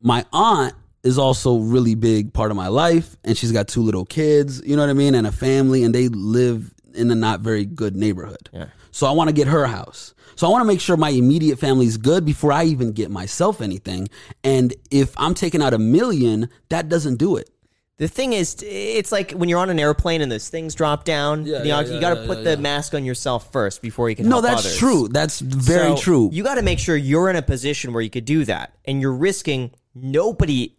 [0.00, 4.04] My aunt is also really big part of my life, and she's got two little
[4.04, 4.62] kids.
[4.64, 7.64] You know what I mean, and a family, and they live in a not very
[7.64, 8.50] good neighborhood.
[8.52, 8.66] Yeah.
[8.90, 10.14] So I want to get her a house.
[10.36, 13.60] So I want to make sure my immediate family's good before I even get myself
[13.60, 14.08] anything.
[14.44, 17.48] And if I'm taking out a million, that doesn't do it.
[17.98, 21.46] The thing is, it's like when you're on an airplane and those things drop down.
[21.46, 24.28] Yeah, the yeah, you got to put the mask on yourself first before you can
[24.28, 24.76] No, that's others.
[24.78, 25.08] true.
[25.08, 26.30] That's very So true.
[26.32, 29.00] You got to make sure you're in a position where you could do that, and
[29.00, 30.74] you're risking nobody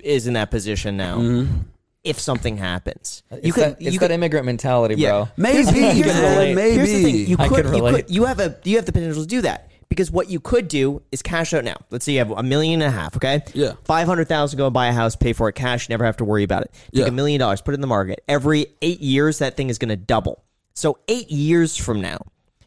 [0.00, 1.18] is in that position now.
[1.18, 1.62] Mm-hmm.
[2.06, 5.10] If something happens, It's you could that, it's you that could immigrant mentality, Yeah.
[5.10, 5.28] bro.
[5.36, 6.54] maybe, here's the man, thing.
[6.54, 6.74] maybe.
[6.76, 7.26] Here's the thing.
[7.28, 9.70] You I could, you could, you have a, you have the potential to do that
[9.88, 11.76] because what you could do is cash out now.
[11.90, 13.16] Let's say you have a million and a half.
[13.16, 13.42] Okay.
[13.54, 13.72] Yeah.
[13.84, 14.56] Five hundred thousand.
[14.58, 15.88] Go and buy a house, pay for it cash.
[15.88, 16.70] Never have to worry about it.
[16.72, 17.06] Take Yeah.
[17.06, 18.22] a million dollars, put it in the market.
[18.28, 20.44] Every eight years, that thing is going to double.
[20.74, 22.18] So eight years from now,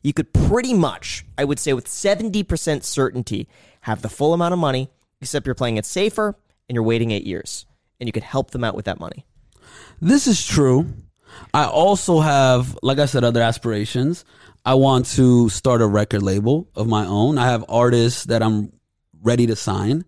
[0.02, 3.48] you could pretty much, I would say, with seventy percent certainty,
[3.82, 4.90] have the full amount of money.
[5.22, 6.36] Except you're playing it safer
[6.70, 7.66] and you're waiting eight years,
[8.00, 9.26] and you could help them out with that money.
[10.02, 10.94] This is true.
[11.54, 14.24] I also have, like I said, other aspirations.
[14.66, 17.38] I want to start a record label of my own.
[17.38, 18.72] I have artists that I'm
[19.22, 20.06] ready to sign,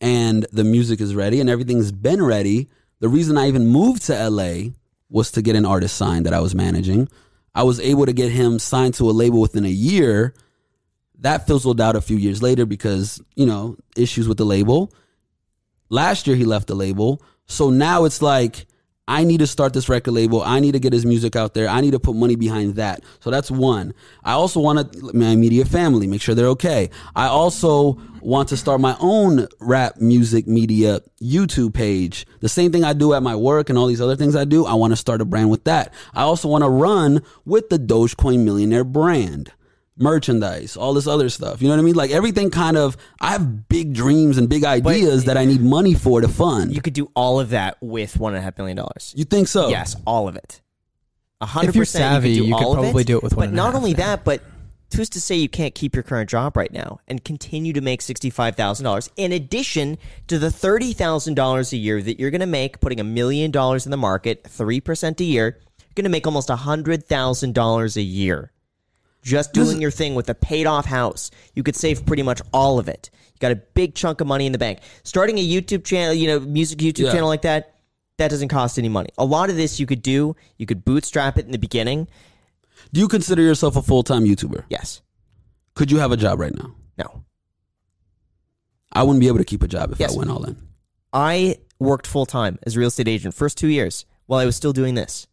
[0.00, 2.68] and the music is ready, and everything's been ready.
[3.00, 4.70] The reason I even moved to LA
[5.08, 7.08] was to get an artist signed that I was managing.
[7.54, 10.34] I was able to get him signed to a label within a year.
[11.18, 14.92] That fizzled out a few years later because, you know, issues with the label.
[15.88, 17.22] Last year he left the label.
[17.46, 18.66] So now it's like
[19.08, 20.42] I need to start this record label.
[20.42, 21.68] I need to get his music out there.
[21.68, 23.02] I need to put money behind that.
[23.18, 23.94] So that's one.
[24.22, 26.88] I also want to my media family, make sure they're okay.
[27.16, 32.26] I also want to start my own rap music media YouTube page.
[32.40, 34.66] The same thing I do at my work and all these other things I do.
[34.66, 35.92] I want to start a brand with that.
[36.14, 39.52] I also want to run with the Dogecoin Millionaire brand
[39.96, 41.60] merchandise, all this other stuff.
[41.60, 41.94] You know what I mean?
[41.94, 45.94] Like everything kind of, I have big dreams and big ideas that I need money
[45.94, 46.74] for to fund.
[46.74, 49.12] You could do all of that with one and a half million dollars.
[49.16, 49.68] You think so?
[49.68, 50.60] Yes, all of it.
[51.40, 52.02] A hundred If you're percent.
[52.02, 53.48] savvy, you could, do you could all of probably it, do it with But one
[53.48, 53.96] and a not half, only yeah.
[53.96, 54.42] that, but
[54.94, 58.00] who's to say you can't keep your current job right now and continue to make
[58.02, 62.40] sixty-five thousand dollars in addition to the thirty thousand dollars a year that you're going
[62.40, 65.58] to make putting a million dollars in the market, three percent a year.
[65.80, 68.52] You're going to make almost a hundred thousand dollars a year
[69.22, 71.30] just doing your thing with a paid off house.
[71.54, 73.10] You could save pretty much all of it.
[73.34, 74.80] You got a big chunk of money in the bank.
[75.04, 77.12] Starting a YouTube channel, you know, music YouTube Yeah.
[77.12, 77.74] channel like that,
[78.18, 79.08] that doesn't cost any money.
[79.18, 80.36] A lot of this you could do.
[80.58, 82.08] You could bootstrap it in the beginning.
[82.92, 84.64] Do you consider yourself a full time YouTuber?
[84.68, 85.00] Yes.
[85.74, 86.74] Could you have a job right now?
[86.98, 87.22] No.
[88.92, 90.14] I wouldn't be able to keep a job if Yes.
[90.14, 90.56] I went all in.
[91.12, 94.56] I worked full time as a real estate agent first two years while I was
[94.56, 95.26] still doing this.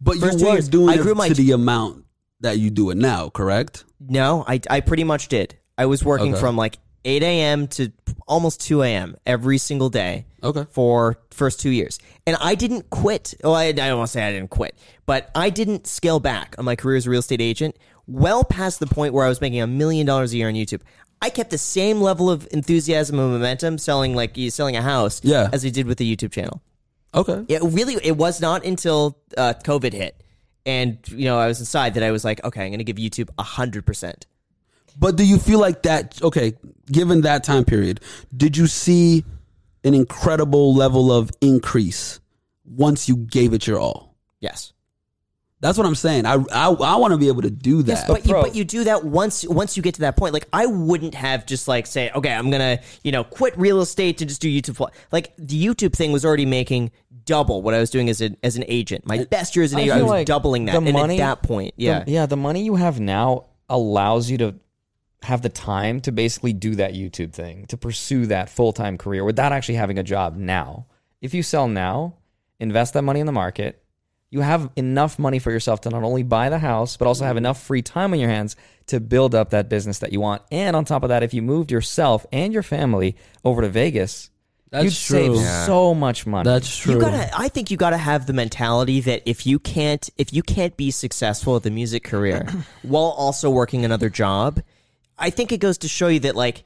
[0.00, 2.04] But First you were years, doing I it grew my- to the amount
[2.40, 3.84] that you do it now, correct?
[4.00, 5.56] No, I, I pretty much did.
[5.76, 6.40] I was working Okay.
[6.40, 7.66] from like 8 a.m.
[7.68, 7.90] to
[8.28, 9.16] almost 2 a.m.
[9.26, 10.26] every single day.
[10.42, 10.66] Okay.
[10.70, 13.34] For first two years, and I didn't quit.
[13.44, 14.74] Oh, I, I don't want to say I didn't quit,
[15.04, 17.76] but I didn't scale back on my career as a real estate agent.
[18.06, 20.80] Well past the point where I was making a million dollars a year on YouTube.
[21.20, 25.20] I kept the same level of enthusiasm and momentum selling like you selling a house
[25.22, 25.50] Yeah.
[25.52, 26.62] as I did with the YouTube channel.
[27.14, 27.44] Okay.
[27.48, 30.16] It really it was not until uh, COVID hit
[30.70, 32.96] and you know I was inside that I was like, okay, I'm going to give
[32.96, 34.26] YouTube a hundred percent.
[34.98, 36.20] But do you feel like that?
[36.22, 36.54] Okay,
[36.90, 38.00] given that time period,
[38.36, 39.24] did you see
[39.84, 42.20] an incredible level of increase
[42.64, 44.14] once you gave it your all?
[44.40, 44.72] Yes,
[45.60, 46.24] That's what I'm saying.
[46.26, 48.06] I I, I want to be able to do that.
[48.08, 50.32] but you but you do that once once you get to that point.
[50.34, 54.18] Like I wouldn't have just like say, okay, I'm gonna you know quit real estate
[54.18, 54.88] to just do YouTube.
[55.12, 56.90] Like the YouTube thing was already making
[57.24, 59.06] double what I was doing as an as an agent.
[59.06, 60.72] My best year as an I agent, I, was like doubling that.
[60.72, 62.26] the and money- at that point, The- yeah, yeah.
[62.26, 64.54] The money you have now allows you to
[65.22, 69.24] have the time to basically do that YouTube thing, to pursue that full time career
[69.24, 70.86] without actually having a job now.
[71.20, 72.14] If you sell now,
[72.58, 73.82] invest that money in the market,
[74.30, 77.32] you have enough money for yourself to not only buy the house, but also have
[77.32, 77.38] mm-hmm.
[77.38, 78.56] enough free time on your hands
[78.86, 80.42] to build up that business that you want.
[80.50, 84.29] And on top of that, if you moved yourself and your family over to Vegas,
[84.70, 85.44] That's you'd save true.
[85.66, 86.44] so much money.
[86.44, 86.94] That's true.
[86.94, 87.30] You gotta.
[87.36, 90.90] I think you gotta have the mentality that if you can't, if you can't be
[90.90, 92.46] successful at the music career
[92.82, 94.60] while also working another job,
[95.18, 96.64] I think it goes to show you that like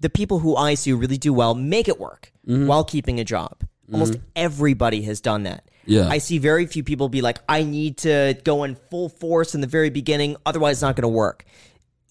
[0.00, 2.66] the people who I see who really do well make it work Mm-hmm.
[2.66, 3.62] while keeping a job.
[3.92, 5.68] Almost everybody has done that.
[5.84, 6.08] Yeah.
[6.08, 9.60] I see very few people be like, I need to go in full force in
[9.60, 11.44] the very beginning, otherwise it's not going to work.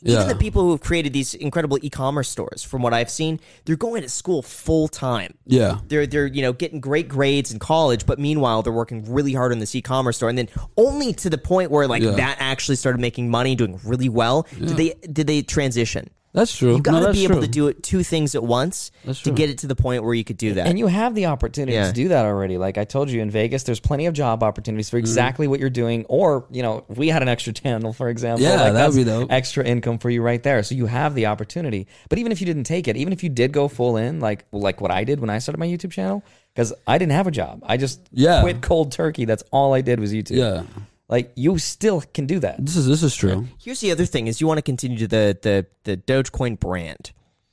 [0.04, 0.24] Even Yeah.
[0.28, 4.04] the people who have created these incredible e-commerce stores, from what I've seen, they're going
[4.04, 5.80] to school full time yeah.
[5.88, 9.52] they're they're you know getting great grades in college, but meanwhile they're working really hard
[9.52, 12.12] on this e-commerce store, and then only to the point where like Yeah.
[12.12, 14.46] that actually started making money, doing really well.
[14.60, 16.10] Did they did they transition?
[16.38, 16.76] That's true.
[16.76, 17.42] You gotta No, that's be able true.
[17.42, 19.34] to do it two things at once That's to true.
[19.34, 20.68] get it to the point where you could do that.
[20.68, 21.88] And you have the opportunity Yeah.
[21.88, 22.58] to do that already.
[22.60, 24.92] Like I told you in Vegas, there's plenty of job opportunities Mm-hmm.
[24.92, 26.06] for exactly what you're doing.
[26.10, 28.44] Or, you know, if we had an extra channel, for example.
[28.44, 29.32] Yeah, like that'd that's be dope.
[29.32, 30.62] Extra income for you right there.
[30.62, 31.88] So you have the opportunity.
[32.10, 34.46] But even if you didn't take it, even if you did go full in, like
[34.52, 36.24] like what I did when I started my YouTube channel,
[36.54, 37.64] because I didn't have a job.
[37.66, 38.42] I just Yeah.
[38.42, 39.26] quit cold turkey.
[39.26, 40.38] That's all I did was YouTube.
[40.38, 40.64] Yeah.
[41.10, 42.64] Like you still can do that.
[42.64, 43.48] This is this is true.
[43.62, 47.12] Here's the other thing: is you want to continue to the the the Dogecoin brand.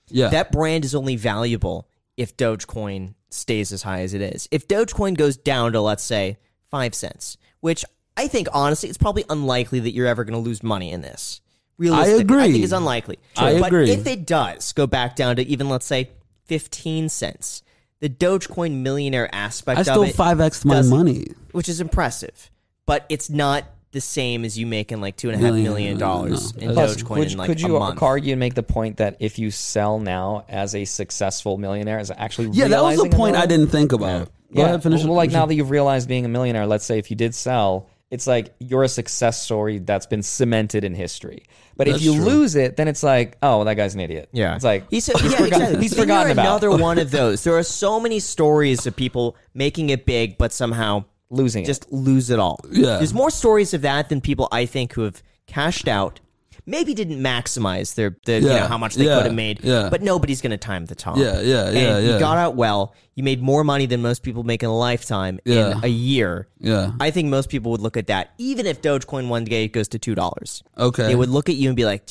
[0.09, 0.29] Yeah.
[0.29, 4.49] That brand is only valuable if Dogecoin stays as high as it is.
[4.51, 6.39] If Dogecoin goes down to let's say
[6.71, 7.85] five cents, which
[8.17, 11.41] I think honestly it's probably unlikely that you're ever going to lose money in this.
[11.77, 12.43] Realistically, I agree.
[12.43, 13.19] I think it's unlikely.
[13.37, 13.91] I but agree.
[13.91, 16.11] if it does go back down to even let's say
[16.45, 17.63] fifteen cents,
[18.01, 21.27] the Dogecoin millionaire aspect I still it five x my money.
[21.53, 22.51] which is impressive,
[22.87, 25.99] but it's not the same as you making like two and a half Million, million
[25.99, 26.63] dollars no.
[26.69, 28.03] in Plus, Dogecoin could, in like could a you month.
[28.03, 32.11] argue and make the point that if you sell now as a successful millionaire, is
[32.11, 34.27] actually Yeah, that was the a point I didn't think about.
[34.53, 35.05] Go yeah, ahead, finish.
[35.05, 37.89] well, like now that you've realized being a millionaire, let's say if you did sell,
[38.11, 41.45] it's like you're a success story that's been cemented in history.
[41.77, 42.25] But if you true.
[42.25, 44.29] lose it, then it's like, oh, well, that guy's an idiot.
[44.33, 45.81] Yeah, it's like he's, yeah, forgot- exactly.
[45.83, 47.43] he's forgotten you're about another one of those.
[47.45, 52.31] There are so many stories of people making it big, but somehow losing just lose
[52.31, 52.59] it all.
[52.71, 52.97] Yeah.
[52.99, 56.21] there's more stories of that than people I think who have cashed out.
[56.67, 59.61] Maybe didn't maximize their, the, you Yeah, know, how much they yeah, could have made,
[59.63, 59.91] yeah.
[59.91, 61.19] but nobody's going to time the top.
[61.19, 62.19] Yeah, yeah, and yeah, You yeah.
[62.19, 62.95] got out well.
[63.17, 65.73] You made more money than most people make in a lifetime Yeah.
[65.77, 66.49] in a year.
[66.59, 66.93] Yeah.
[67.01, 69.99] I think most people would look at that, even if Dogecoin one day goes to
[69.99, 70.63] two dollars.
[70.79, 71.07] Okay.
[71.07, 72.09] they would look at you and be like,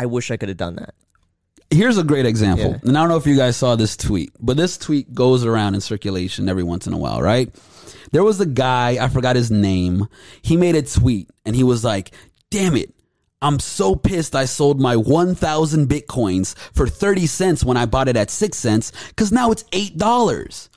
[0.00, 0.94] "I wish I could have done that."
[1.70, 2.76] Here's a great example.
[2.82, 5.74] And I don't know if you guys saw this tweet, but this tweet goes around
[5.76, 7.48] in circulation every once in a while, right?
[8.14, 10.06] There was a guy, I forgot his name.
[10.40, 12.14] He made a tweet and he was like,
[12.48, 12.94] damn it.
[13.42, 18.16] I'm so pissed I sold my 1,000 bitcoins for 30 cents when I bought it
[18.16, 20.68] at 6 cents because now it's $8.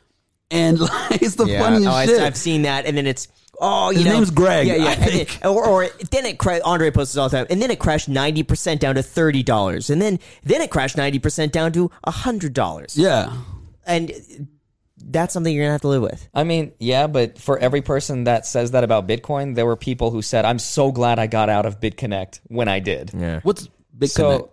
[0.50, 2.22] And like, it's the funniest oh, shit.
[2.24, 3.28] I've seen that, and then it's
[3.62, 6.40] oh, you His know, name's Greg, Yeah, yeah, I and then- or, or then it
[6.40, 9.44] cra- Andrei posts all the time, and then it crashed ninety percent down to thirty
[9.44, 13.34] dollars, and then then it crashed ninety percent down to hundred dollars, yeah.
[13.86, 14.48] and
[14.98, 16.28] that's something you're gonna have to live with.
[16.34, 20.12] I mean, yeah, but for every person that says that about Bitcoin, there were people
[20.12, 23.70] who said, "I'm so glad I got out of BitConnect when I did." Yeah, What's
[23.98, 24.10] BitConnect?
[24.10, 24.52] So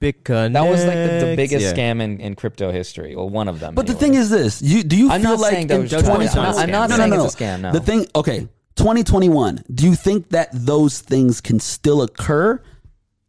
[0.00, 0.52] BitConnect.
[0.54, 3.14] that was like the, the biggest scam in, in crypto history.
[3.16, 3.74] Well, one of them.
[3.74, 6.28] But the thing is this: you do you I'm feel not like saying in 2020
[6.28, 7.24] I'm not- I'm not no, saying no, no.
[7.24, 7.72] it's a scam, no.
[7.72, 9.64] The thing, okay, 2021.
[9.74, 12.62] Do you think that those things can still occur,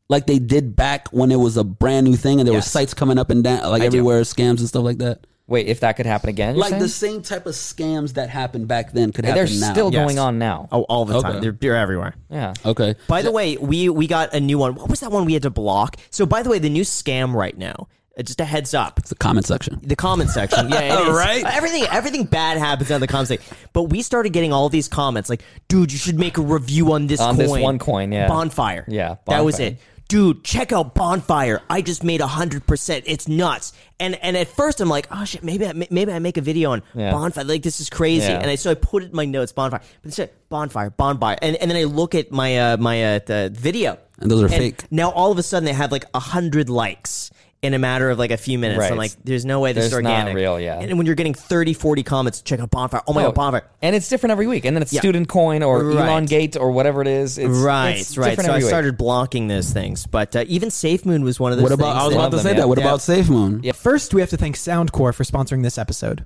[0.08, 2.94] like they did back when it was a brand new thing and there were sites
[2.94, 3.98] coming up and down, like I do.
[3.98, 5.26] everywhere, scams and stuff like that?
[5.52, 8.68] Wait, if that could happen again, you're Like the same type of scams that happened
[8.68, 9.72] back then could happen they're now.
[9.74, 10.04] still Yes.
[10.06, 10.68] going on now.
[10.72, 11.32] Oh, all the Okay.
[11.34, 11.42] time.
[11.42, 12.16] They're, they're everywhere.
[12.30, 12.54] Yeah.
[12.66, 12.96] Okay.
[13.08, 14.76] By the way, we we got a new one.
[14.76, 15.98] What was that one we had to block?
[16.10, 17.88] So by the way, the new scam right now
[18.20, 19.00] Uh, Just a heads up.
[19.00, 19.80] It's the comment section.
[19.84, 21.16] The comment section, yeah, it is.
[21.16, 21.46] Right?
[21.46, 23.56] Everything, everything bad happens on the comment section.
[23.72, 27.08] But we started getting all these comments like, "Dude, you should make a review on
[27.08, 28.28] this On coin, this one coin, yeah.
[28.28, 29.68] bonfire." Yeah, that was Bonfire.
[29.76, 29.78] it.
[30.12, 31.62] Dude, check out bonfire.
[31.70, 33.06] I just made hundred percent.
[33.08, 33.72] It's nuts.
[33.98, 36.72] And and at first I'm like, oh shit, maybe I maybe I make a video
[36.72, 37.12] on Yeah.
[37.12, 37.46] bonfire.
[37.46, 38.28] Like this is crazy.
[38.28, 38.40] Yeah.
[38.40, 39.80] And I so I put it in my notes bonfire.
[39.80, 43.52] But instead bonfire, bonfire, and and then I look at my uh, my uh, the
[43.54, 44.84] video, And those are fake.
[44.92, 48.18] Now all of a sudden they have like a hundred likes in a matter of
[48.18, 48.84] like a few minutes.
[48.90, 50.80] I'm like, there's no way this is There's not real, yeah.
[50.80, 53.02] And when you're getting 30, 40 comments, check out bonfire.
[53.08, 53.70] Oh my god, bonfire.
[53.84, 54.66] And it's different every week.
[54.66, 55.02] And then it's Yeah.
[55.02, 56.08] student coin or Right.
[56.08, 57.38] Elon Gate or whatever it is.
[57.38, 58.32] It's, right, it's right.
[58.32, 58.70] different So I every week.
[58.70, 60.08] started blocking those things.
[60.08, 61.64] But uh, even SafeMoon was one of those.
[61.64, 61.94] What about?
[61.94, 62.60] things I was about to them, say yeah.
[62.62, 62.68] that.
[62.70, 62.84] What Yeah.
[62.86, 63.64] about SafeMoon?
[63.64, 63.72] Yeah.
[63.74, 66.26] First, we have to thank Soundcore for sponsoring this episode.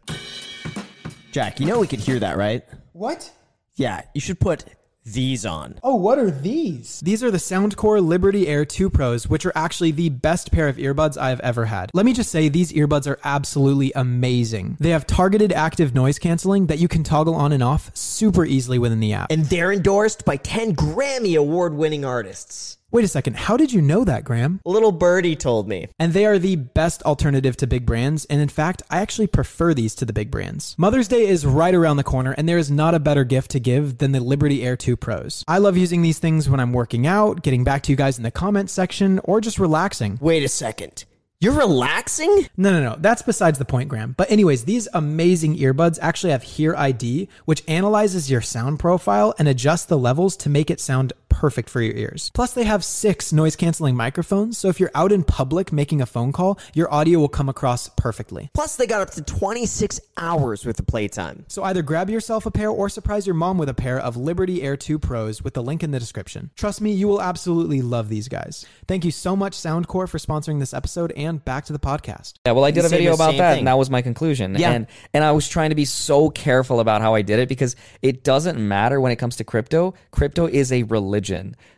[1.34, 2.64] Jack, you know we could hear that, right?
[2.94, 3.30] What?
[3.76, 4.64] Yeah, you should put
[5.06, 5.80] these on.
[5.84, 7.00] Oh, what are these?
[7.02, 10.78] These are the Soundcore Liberty Air 2 Pros, which are actually the best pair of
[10.78, 11.92] earbuds I've ever had.
[11.94, 14.78] Let me just say, these earbuds are absolutely amazing.
[14.80, 18.80] They have targeted active noise canceling that you can toggle on and off super easily
[18.80, 19.32] within the app.
[19.32, 22.78] And they're endorsed by 10 Grammy award winning artists.
[22.96, 24.62] Wait a second, how did you know that, Graham?
[24.64, 25.90] Little Birdie told me.
[26.00, 28.24] And they are the best alternative to big brands.
[28.24, 30.76] And in fact, I actually prefer these to the big brands.
[30.78, 33.60] Mother's Day is right around the corner, and there is not a better gift to
[33.60, 35.44] give than the Liberty Air 2 Pros.
[35.46, 38.24] I love using these things when I'm working out, getting back to you guys in
[38.24, 40.18] the comments section, or just relaxing.
[40.22, 41.04] Wait a second.
[41.42, 42.48] You're relaxing?
[42.56, 42.96] No, no, no.
[42.98, 44.16] That's besides the point, Graham.
[44.18, 49.50] But, anyways, these amazing earbuds actually have Hear ID, which analyzes your sound profile and
[49.50, 52.32] adjusts the levels to make it sound perfect for your ears.
[52.34, 56.06] Plus, they have six noise canceling microphones, so if you're out in public making a
[56.06, 58.50] phone call, your audio will come across perfectly.
[58.54, 61.44] Plus, they got up to 26 hours worth of playtime.
[61.50, 64.64] So either grab yourself a pair or surprise your mom with a pair of Liberty
[64.64, 66.52] Air 2 Pros with the link in the description.
[66.56, 68.66] Trust me, you will absolutely love these guys.
[68.88, 72.36] Thank you so much, Soundcore, for sponsoring this episode, and back to the podcast.
[72.46, 73.60] Yeah, well, I did a video about that, thing.
[73.60, 74.56] and that was my conclusion.
[74.58, 74.72] Yeah.
[74.72, 77.76] And and I was trying to be so careful about how I did it because
[78.02, 79.96] it doesn't matter when it comes to crypto.
[80.12, 81.25] Crypto is a religion.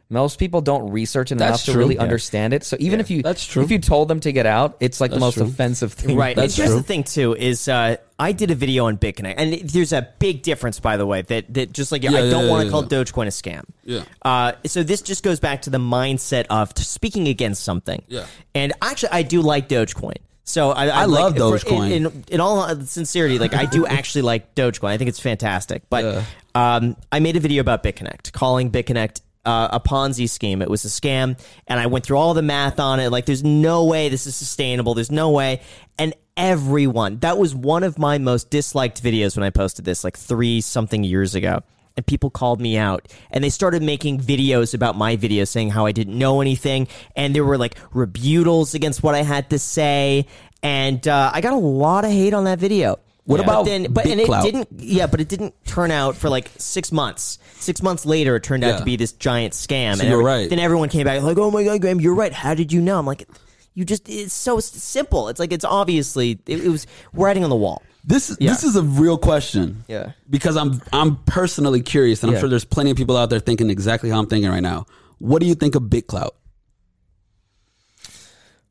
[0.09, 1.79] Most people don't research it That's enough to true.
[1.81, 2.03] really Yeah.
[2.03, 2.63] understand it.
[2.63, 3.61] So even if you That's true.
[3.63, 5.43] if you told them to get out, it's like the That's most true.
[5.47, 6.15] offensive thing.
[6.15, 6.33] Right.
[6.35, 6.77] That's and here's true.
[6.79, 10.43] the thing too is uh, I did a video on BitConnect, and there's a big
[10.43, 12.71] difference, by the way, that that just like I Yeah, don't yeah, want to yeah,
[12.71, 12.87] call yeah.
[13.03, 13.63] Dogecoin a scam.
[13.83, 14.03] Yeah.
[14.21, 18.01] Uh, so this just goes back to the mindset of t- speaking against something.
[18.07, 18.27] Yeah.
[18.55, 20.15] And actually, I do like Dogecoin.
[20.45, 21.91] So I, I, I like- love for- Dogecoin.
[21.91, 24.91] In, in, in all sincerity, like I do actually like Dogecoin.
[24.91, 25.83] I think it's fantastic.
[25.89, 26.23] But Yeah.
[26.55, 30.61] um, I made a video about BitConnect, calling BitConnect uh, a Ponzi scheme.
[30.61, 33.09] It was a scam, and I went through all the math on it.
[33.09, 34.93] Like, there's no way this is sustainable.
[34.93, 35.61] There's no way.
[35.97, 40.17] And everyone, that was one of my most disliked videos when I posted this, like
[40.17, 41.63] three something years ago.
[41.95, 45.87] And people called me out, and they started making videos about my video, saying how
[45.87, 50.27] I didn't know anything, and there were like rebuttals against what I had to say,
[50.61, 52.99] and uh, I got a lot of hate on that video.
[53.27, 53.91] What But about then?
[53.91, 54.69] But and it didn't.
[54.77, 57.39] Yeah, but it didn't turn out for like six months.
[57.59, 59.95] Six months later, it turned out to be this giant scam.
[59.95, 60.49] So and you're every- right.
[60.49, 62.31] Then everyone came back like, "Oh my god, Graham, you're right.
[62.31, 63.27] How did you know?" I'm like,
[63.73, 65.27] "You just it's so simple.
[65.27, 68.51] It's like it's obviously it, it was writing on the wall." This Yeah.
[68.51, 69.83] this is a real question.
[69.89, 70.11] Yeah.
[70.29, 72.39] Because I'm I'm personally curious, and I'm Yeah.
[72.39, 74.85] sure there's plenty of people out there thinking exactly how I'm thinking right now.
[75.19, 76.29] What do you think of BitClout?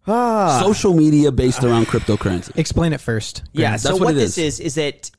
[0.06, 0.60] Ah.
[0.62, 2.56] Social media based around cryptocurrency.
[2.56, 3.42] Explain it first.
[3.52, 3.72] Yeah.
[3.72, 4.60] That's so what what, it this is.
[4.60, 5.10] is is that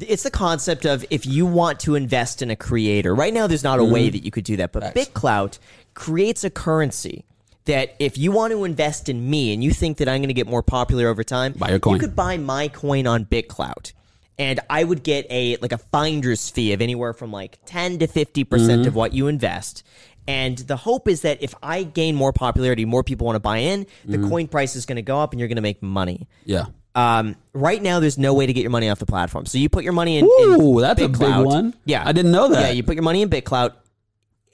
[0.00, 3.14] it's the concept of if you want to invest in a creator.
[3.14, 3.92] Right now, there's not a Mm-hmm.
[3.92, 5.58] way that you could do that, but BitClout
[5.94, 7.24] creates a currency.
[7.66, 10.34] That if you want to invest in me and you think that I'm going to
[10.34, 11.94] get more popular over time, Buy your coin.
[11.94, 13.92] you could buy my coin on BitClout,
[14.38, 18.06] and I would get a like a finder's fee of anywhere from like 10 to
[18.06, 18.88] 50 percent Mm-hmm.
[18.88, 19.82] of what you invest.
[20.28, 23.58] And the hope is that if I gain more popularity, more people want to buy
[23.58, 24.28] in, the Mm-hmm.
[24.28, 26.26] coin price is going to go up, and you're going to make money.
[26.44, 26.66] Yeah.
[26.96, 29.44] Um, right now, there's no way to get your money off the platform.
[29.46, 30.24] So you put your money in.
[30.24, 31.74] Ooh, in that's a big one.
[31.84, 32.60] Yeah, I didn't know that.
[32.60, 33.74] Yeah, you put your money in BitClout.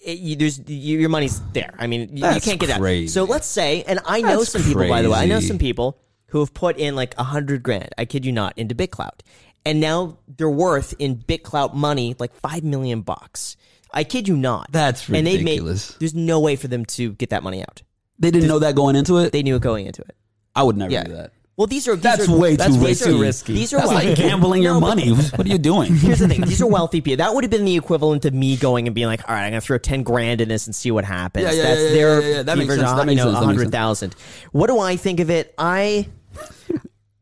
[0.05, 1.73] It, you, there's you, your money's there.
[1.79, 2.81] I mean, you, you can't get out.
[2.81, 3.07] crazy.
[3.07, 4.89] So let's say, and I know That's some people.
[4.89, 7.91] By the way, I know some people who have put in like a hundred grand.
[7.97, 9.21] I kid you not, into BitClout,
[9.65, 13.57] and now they're worth in BitClout money like five million bucks.
[13.93, 14.71] I kid you not.
[14.73, 15.39] That's And they made.
[15.41, 15.95] ridiculous.
[15.99, 17.83] There's no way for them to get that money out.
[18.19, 19.33] They didn't know that going into it.
[19.33, 20.15] They knew it going into it.
[20.55, 21.05] I would never Yeah.
[21.05, 21.33] do that.
[21.57, 23.05] Well, these are these That's are, way that's too way risky.
[23.11, 23.53] too risky.
[23.53, 25.11] These are That's like gambling your No, but- money.
[25.13, 25.95] What are you doing?
[25.97, 27.19] Here's the thing: these are wealthy people.
[27.19, 29.51] That would have been the equivalent of me going and being like, "All right, I'm
[29.53, 31.87] going to throw ten grand in this and see what happens." Yeah, yeah, That's yeah,
[31.89, 32.43] yeah, their yeah, yeah.
[32.43, 32.91] That makes sense.
[32.91, 33.41] That makes you know, sense.
[33.41, 34.15] That makes hundred thousand.
[34.53, 35.55] What do I think of it?
[35.59, 36.09] I.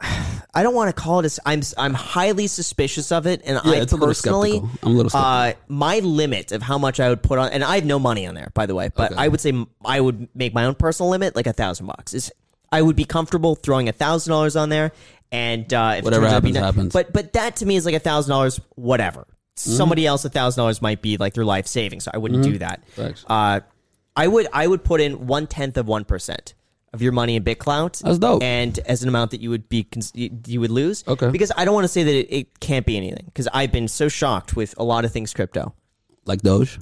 [0.54, 1.38] I don't want to call it.
[1.38, 4.78] A, I'm I'm highly suspicious of it, and I a little personally, skeptical.
[4.82, 7.76] I'm a little uh, my limit of how much I would put on, and I
[7.76, 8.90] have no money on there, by the way.
[8.94, 9.20] But Okay.
[9.20, 9.52] I would say
[9.84, 12.14] I would make my own personal limit like a thousand bucks.
[12.14, 12.32] Is
[12.72, 14.90] I would be comfortable throwing a thousand dollars on there,
[15.30, 16.92] and uh, if Whatever happens, no- happens.
[16.92, 19.20] But but that to me is like a thousand dollars, whatever.
[19.20, 19.70] Mm-hmm.
[19.76, 22.04] Somebody else, a thousand dollars might be like their life savings.
[22.04, 22.82] So I wouldn't do that.
[23.28, 23.60] Uh,
[24.16, 26.54] I would I would put in one tenth of one percent
[26.92, 28.02] of your money in BitClout.
[28.02, 28.42] That's dope.
[28.42, 31.04] And as an amount that you would be you you would lose.
[31.06, 31.30] Okay.
[31.30, 33.24] Because I don't want to say that it, it can't be anything.
[33.26, 35.74] Because I've been so shocked with a lot of things crypto.
[36.26, 36.78] Like Doge.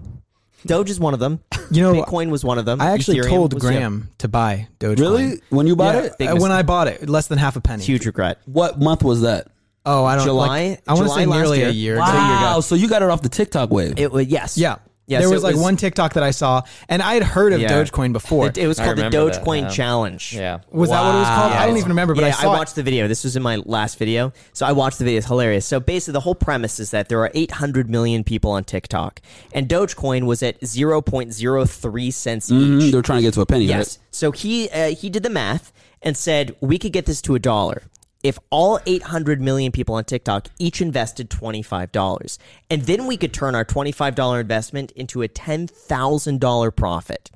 [0.66, 1.40] Doge is one of them.
[1.70, 2.80] You know, Bitcoin was one of them.
[2.80, 4.98] I actually Ethereum told Graham to buy Doge.
[4.98, 5.42] Really?
[5.50, 6.12] When you bought Yeah, it?
[6.12, 6.50] Uh, when mistake.
[6.52, 7.84] I bought it, less than half a penny.
[7.84, 8.38] Huge regret.
[8.46, 9.48] What month was that?
[9.84, 10.24] Oh, I don't.
[10.24, 11.68] July- Like, I want to say nearly year.
[11.68, 11.96] a year.
[11.98, 12.60] Wow.
[12.60, 13.98] So you got it off the TikTok wave.
[13.98, 14.56] It was yes.
[14.56, 14.76] Yeah.
[15.08, 17.60] Yes, there it was like one TikTok that I saw, and I had heard of
[17.60, 17.70] Yeah.
[17.72, 18.46] Dogecoin before.
[18.48, 19.68] It, it was I called the remember that, Dogecoin yeah.
[19.70, 20.34] Challenge.
[20.34, 20.58] Yeah.
[20.70, 21.50] was that what it was called?
[21.52, 21.58] Wow.
[21.62, 22.56] I don't even remember, but yeah, I saw it.
[22.58, 23.08] watched the video.
[23.08, 24.32] This was in my last video.
[24.52, 25.18] So I watched the video.
[25.18, 25.64] It's hilarious.
[25.66, 29.20] So basically, the whole premise is that there are 800 million people on TikTok,
[29.52, 32.92] and Dogecoin was at 0.03 cents Mhm, each.
[32.92, 33.76] They're trying to get to a penny, Yes.
[33.98, 33.98] right?
[34.10, 37.38] So he uh, he did the math and said we could get this to a
[37.38, 37.82] dollar
[38.22, 42.38] if all 800 million people on TikTok each invested $25.
[42.70, 47.30] And then we could turn our $25 investment into a $10,000 profit.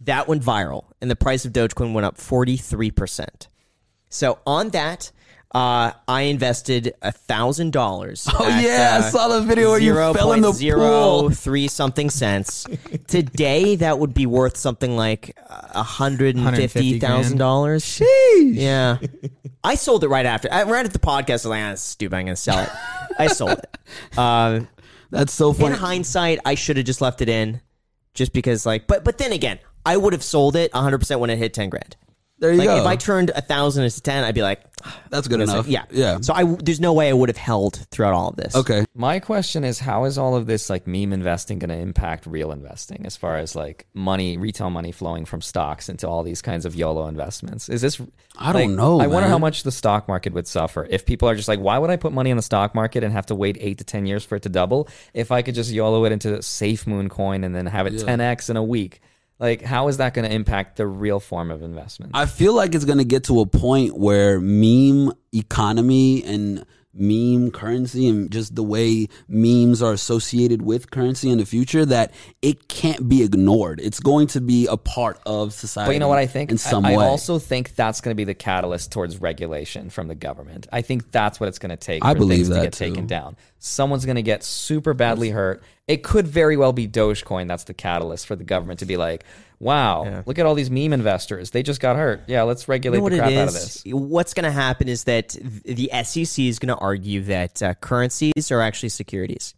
[0.00, 3.48] That went viral and the price of Dogecoin went up 43%.
[4.08, 5.10] So on that,
[5.54, 8.26] uh, I invested a thousand dollars.
[8.32, 11.30] Oh, yeah, I saw the video where you fell in the pool.
[11.30, 12.66] three something cents.
[13.06, 17.84] Today, that would be worth something like a hundred and fifty thousand dollars.
[17.84, 18.54] Sheesh.
[18.54, 18.98] Yeah,
[19.62, 20.48] I sold it right after.
[20.50, 21.30] I ran at the podcast.
[21.30, 22.16] I was like, ah, stupid.
[22.16, 22.70] I'm going to sell it.
[23.18, 23.78] I sold it.
[24.16, 24.60] Uh,
[25.10, 25.74] That's so funny.
[25.74, 27.60] in hindsight, I should have just left it in,
[28.14, 28.86] just because, like.
[28.86, 31.68] But but then again, I would have sold it 100 percent when it hit 10
[31.68, 31.96] grand.
[32.42, 32.76] There you Like go.
[32.78, 34.60] if I turned a thousand into 10, I'd be like,
[35.10, 35.68] That's good enough.
[35.68, 36.18] yeah, Yeah.
[36.22, 38.56] So I there's no way I would have held throughout all of this.
[38.56, 38.84] Okay.
[38.96, 42.50] My question is, how is all of this like meme investing going to impact real
[42.50, 46.66] investing as far as like money, retail money flowing from stocks into all these kinds
[46.66, 47.68] of YOLO investments?
[47.68, 48.00] Is this?
[48.36, 51.28] I don't like, know, I wonder how much the stock market would suffer if people
[51.28, 53.36] are just like, why would I put money in the stock market and have to
[53.36, 54.88] wait eight to ten years for it to double?
[55.14, 58.20] If I could just YOLO it into Safe Moon coin and then have it ten
[58.20, 59.00] x in a week,
[59.38, 62.12] like how is that going to impact the real form of investment?
[62.14, 66.64] I feel like it's going to get to a point where meme economy and
[66.94, 72.12] meme currency and just the way memes are associated with currency in the future that
[72.42, 73.80] it can't be ignored.
[73.80, 75.88] It's going to be a part of society.
[75.88, 76.50] But you know what I think?
[76.50, 77.04] In some I, way.
[77.04, 80.66] I also think that's going to be the catalyst towards regulation from the government.
[80.70, 82.90] I think that's what it's going to take I for believe things to get too.
[82.90, 83.36] taken down.
[83.58, 85.62] Someone's going to get super badly hurt.
[85.88, 89.24] It could very well be Dogecoin that's the catalyst for the government to be like,
[89.58, 91.50] wow, look at all these meme investors.
[91.50, 92.22] They just got hurt.
[92.26, 93.82] Yeah, let's regulate You know the crap out of this.
[93.86, 98.50] What's going to happen is that the SEC is going to argue that uh, currencies
[98.50, 99.54] are actually securities.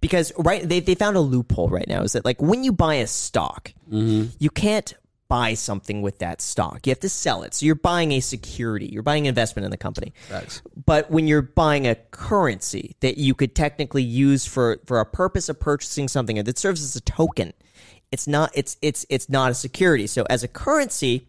[0.00, 2.02] Because right, they they found a loophole right now.
[2.02, 4.94] Is that like when you buy a stock, you can't
[5.30, 6.86] buy something with that stock.
[6.86, 7.54] You have to sell it.
[7.54, 8.86] So you're buying a security.
[8.86, 10.12] You're buying an investment in the company.
[10.28, 10.60] Facts.
[10.84, 15.48] But when you're buying a currency that you could technically use for for a purpose
[15.48, 17.52] of purchasing something that serves as a token,
[18.10, 20.08] it's not it's it's it's not a security.
[20.08, 21.28] So as a currency,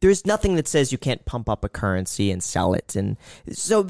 [0.00, 2.96] there's nothing that says you can't pump up a currency and sell it.
[2.96, 3.18] And
[3.52, 3.86] so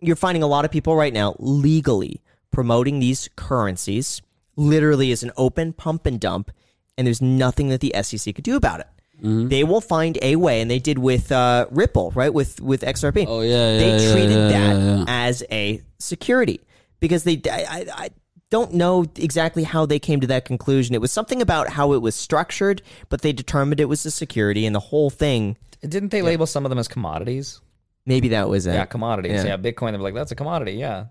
[0.00, 4.22] you're finding a lot of people right now legally promoting these currencies
[4.56, 6.50] literally as an open pump and dump,
[6.98, 8.88] and there's nothing that the SEC could do about it.
[9.18, 9.48] Mm-hmm.
[9.48, 12.32] They will find a way, and they did with uh, Ripple, right?
[12.32, 13.24] With with XRP.
[13.26, 15.04] Oh, yeah, yeah, They yeah, treated yeah, that yeah, yeah.
[15.08, 16.60] as a security
[17.00, 17.40] because they.
[17.50, 18.08] I, I, I
[18.50, 20.94] don't know exactly how they came to that conclusion.
[20.94, 24.66] It was something about how it was structured, but they determined it was a security,
[24.66, 25.56] and the whole thing.
[25.80, 27.60] Didn't they label some of them as commodities?
[28.06, 28.72] Maybe that was it.
[28.72, 29.44] Yeah, commodities.
[29.44, 29.50] Yeah.
[29.50, 29.92] Yeah, Bitcoin.
[29.92, 30.72] They were like, that's a commodity.
[30.72, 31.06] Yeah.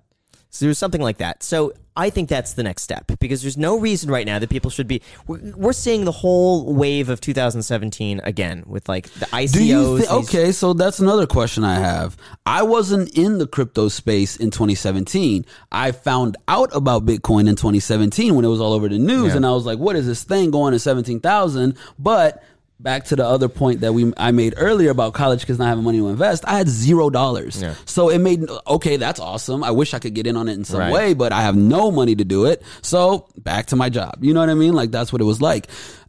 [0.58, 1.44] So there's something like that.
[1.44, 4.72] So I think that's the next step because there's no reason right now that people
[4.72, 5.02] should be.
[5.28, 9.54] We're, we're seeing the whole wave of 2017 again with like the ICOs.
[9.54, 12.18] Do you thi- okay, so that's another question I have.
[12.46, 15.46] I wasn't in the crypto space in 2017.
[15.72, 19.46] I found out about Bitcoin in 2017 when it was all over the news, and
[19.46, 22.44] I was like, "What is this thing going to 17,000?" But
[22.80, 25.84] back to the other point that we I made earlier about college kids not having
[25.84, 27.64] money to invest, I had zero dollars.
[27.86, 29.64] So it made okay, that's awesome.
[29.64, 30.92] I wish I could get in on it in some Right.
[30.94, 32.62] way, but I have no money to do it.
[32.82, 34.20] So back to my job.
[34.22, 34.74] You know what I mean?
[34.74, 35.68] Like that's what it was like.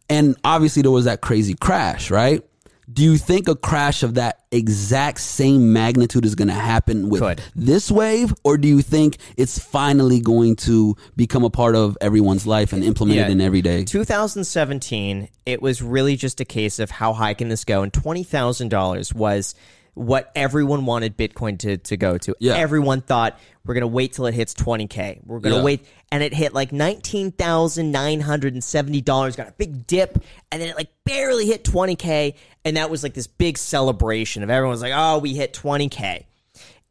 [0.09, 2.43] And obviously there was that crazy crash, right?
[2.91, 7.21] Do you think a crash of that exact same magnitude is going to happen with
[7.21, 7.41] Could.
[7.55, 12.47] this wave, or do you think it's finally going to become a part of everyone's
[12.47, 13.31] life and implemented Yeah.
[13.31, 13.83] in every day?
[13.83, 18.23] 2017, it was really just a case of how high can this go, and twenty
[18.23, 19.53] thousand dollars was
[19.95, 22.33] what everyone wanted Bitcoin to, to go to.
[22.39, 22.53] Yeah.
[22.55, 25.19] Everyone thought we're going to wait till it hits 20K.
[25.25, 25.63] We're going to Yeah.
[25.63, 25.85] wait.
[26.09, 31.65] And it hit like $19,970, got a big dip, and then it like barely hit
[31.65, 32.35] 20K.
[32.65, 36.25] And that was like this big celebration of everyone's like, oh, we hit 20K.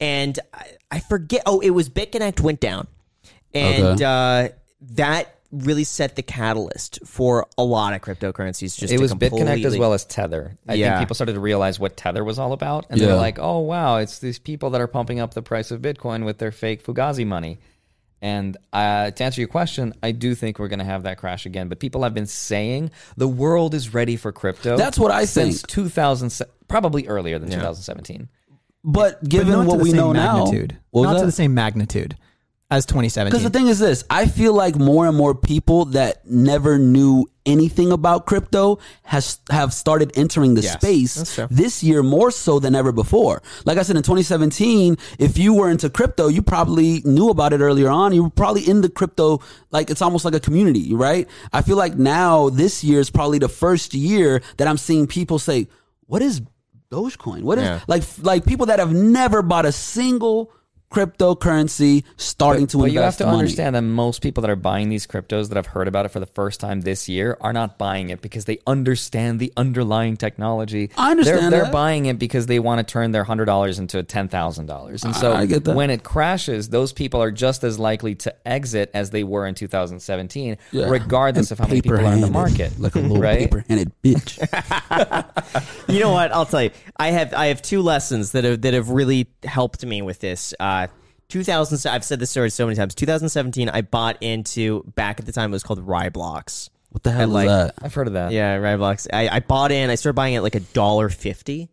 [0.00, 2.86] And I, I forget, oh, it was BitConnect went down.
[3.52, 4.04] And Okay.
[4.04, 4.48] uh,
[4.94, 8.78] that really set the catalyst for a lot of cryptocurrencies.
[8.78, 10.56] Just it to was BitConnect as well as Tether.
[10.68, 10.90] I Yeah.
[10.90, 13.06] think people started to realize what Tether was all about, and Yeah.
[13.08, 16.24] they're like, "Oh wow, it's these people that are pumping up the price of Bitcoin
[16.26, 17.58] with their fake Fugazi money."
[18.20, 21.46] And uh, to answer your question, I do think we're going to have that crash
[21.46, 21.68] again.
[21.68, 24.76] But people have been saying the world is ready for crypto.
[24.76, 25.68] That's what I since think.
[25.68, 28.28] 2000, probably earlier than 2017.
[28.84, 30.78] But But given not what we know now, magnitude.
[30.90, 31.26] what was not to that?
[31.26, 32.16] the same magnitude
[32.70, 33.30] as 2017.
[33.30, 37.26] Because the thing is this, I feel like more and more people that never knew
[37.46, 42.74] anything about crypto has have started entering the that's space this year more so than
[42.74, 43.42] ever before.
[43.64, 47.60] Like I said in 2017, if you were into crypto, you probably knew about it
[47.60, 48.12] earlier on.
[48.12, 49.40] You were probably in the crypto
[49.70, 51.26] like it's almost like a community, right?
[51.50, 55.38] I feel like now this year is probably the first year that I'm seeing people
[55.38, 55.68] say,
[56.06, 56.42] "What is
[56.90, 57.42] Dogecoin?
[57.42, 57.80] What is Yeah.
[57.86, 60.50] like like people that have never bought a single
[60.90, 63.38] cryptocurrency starting to But invest you have to money.
[63.38, 66.20] understand that most people that are buying these cryptos that have heard about it for
[66.20, 70.90] the first time this year are not buying it because they understand the underlying technology.
[70.96, 74.02] I understand They're, they're buying it because they want to turn their hundred dollars into
[74.02, 75.04] ten thousand dollars.
[75.04, 75.76] And so I get that.
[75.76, 79.54] when it crashes, those people are just as likely to exit as they were in
[79.54, 80.86] 2017, Yeah.
[80.88, 82.78] regardless And of how many people are in the market.
[82.80, 83.40] like a little right?
[83.40, 84.38] paper-handed bitch.
[85.88, 86.32] you know what?
[86.32, 86.70] I'll tell you.
[86.96, 90.54] I have I have two lessons that have that have really helped me with this.
[90.58, 90.77] Uh,
[91.28, 91.90] 2000.
[91.90, 92.94] I've said this story so many times.
[92.94, 93.68] 2017.
[93.68, 96.70] I bought into back at the time it was called RaiBlocks.
[96.90, 97.74] What the hell is like- that?
[97.82, 98.32] I've heard of that.
[98.32, 99.06] Yeah, RaiBlocks.
[99.12, 99.90] I, I bought in.
[99.90, 101.68] I started buying it like a dollar fifty,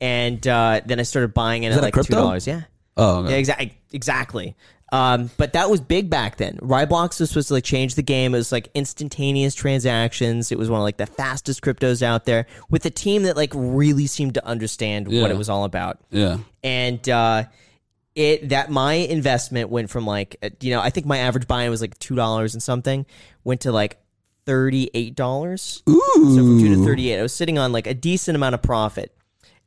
[0.00, 2.46] and uh, then I started buying in at like two dollars.
[2.46, 2.62] Yeah.
[2.96, 3.32] Oh, okay.
[3.32, 3.74] Yeah, exactly.
[3.92, 4.56] Exactly.
[4.92, 6.56] Um, but that was big back then.
[6.58, 8.32] RaiBlocks was supposed to like change the game.
[8.32, 10.52] It was like instantaneous transactions.
[10.52, 13.50] It was one of like the fastest cryptos out there with a team that like
[13.54, 15.22] really seemed to understand Yeah.
[15.22, 15.98] what it was all about.
[16.10, 16.38] yeah.
[16.62, 17.44] And uh,
[18.14, 21.70] it that my investment went from like uh, you know I think my average buy-in
[21.70, 23.06] was like two dollars and something
[23.42, 23.98] went to like
[24.46, 25.82] thirty eight dollars.
[25.88, 26.00] Ooh.
[26.16, 28.62] So from two to thirty eight, I was sitting on like a decent amount of
[28.62, 29.16] profit,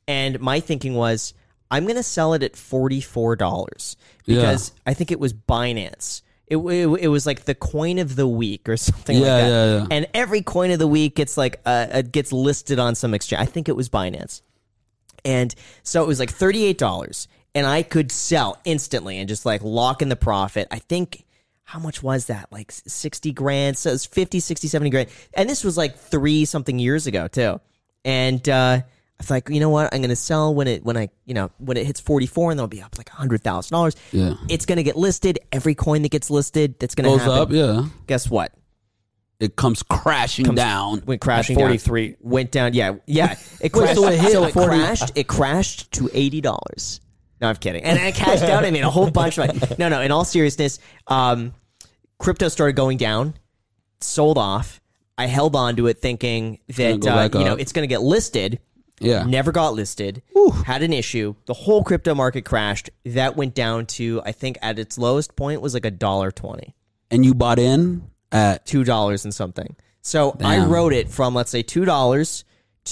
[0.08, 1.34] and my thinking was
[1.70, 6.22] I'm going to sell it at forty four dollars because I think it was Binance.
[6.48, 9.48] It, it, it was like the coin of the week or something like that.
[9.50, 9.88] yeah, yeah.
[9.92, 13.42] And every coin of the week gets like uh, uh, gets listed on some exchange.
[13.42, 14.42] I think it was Binance.
[15.26, 17.28] And so it was like $38
[17.58, 20.68] and I could sell instantly and just like lock in the profit.
[20.70, 21.26] I think
[21.64, 22.52] how much was that?
[22.52, 23.78] Like 60 grand.
[23.80, 25.10] So it was 50, 60, 70 grand.
[25.34, 27.60] And this was like three something years ago too.
[28.06, 28.84] And, uh, I
[29.18, 29.92] was like, you know what?
[29.92, 32.60] I'm going to sell when it, when I, you know, when it hits 44 and
[32.60, 33.96] they'll be up like $100,000.
[34.12, 34.36] Yeah.
[34.48, 35.40] It's going to get listed.
[35.52, 37.38] Every coin that gets listed, that's going to Goes happen.
[37.40, 37.86] up, yeah.
[38.06, 38.54] Guess what?
[39.40, 41.02] It comes crashing down.
[41.08, 41.68] went crashing At down.
[41.70, 42.16] 43.
[42.22, 46.04] went down yeah yeah it crashed so it hit so it crashed it crashed to
[46.06, 47.00] $80
[47.42, 49.90] no i'm kidding and i cashed out i made a whole bunch of money no
[49.90, 51.54] no in all seriousness um
[52.20, 53.34] crypto started going down
[54.02, 54.80] sold off
[55.18, 57.60] i held on to it thinking that go uh, back you know up.
[57.60, 58.60] it's going to get listed
[59.00, 59.24] Yeah.
[59.24, 60.22] never got listed
[60.66, 64.80] had an issue the whole crypto market crashed that went down to i think at
[64.80, 66.74] its lowest point was like a dollar 20
[67.12, 69.76] And you bought in at two dollars and something.
[70.02, 70.70] So I Damn.
[70.70, 72.44] wrote it from let's say two dollars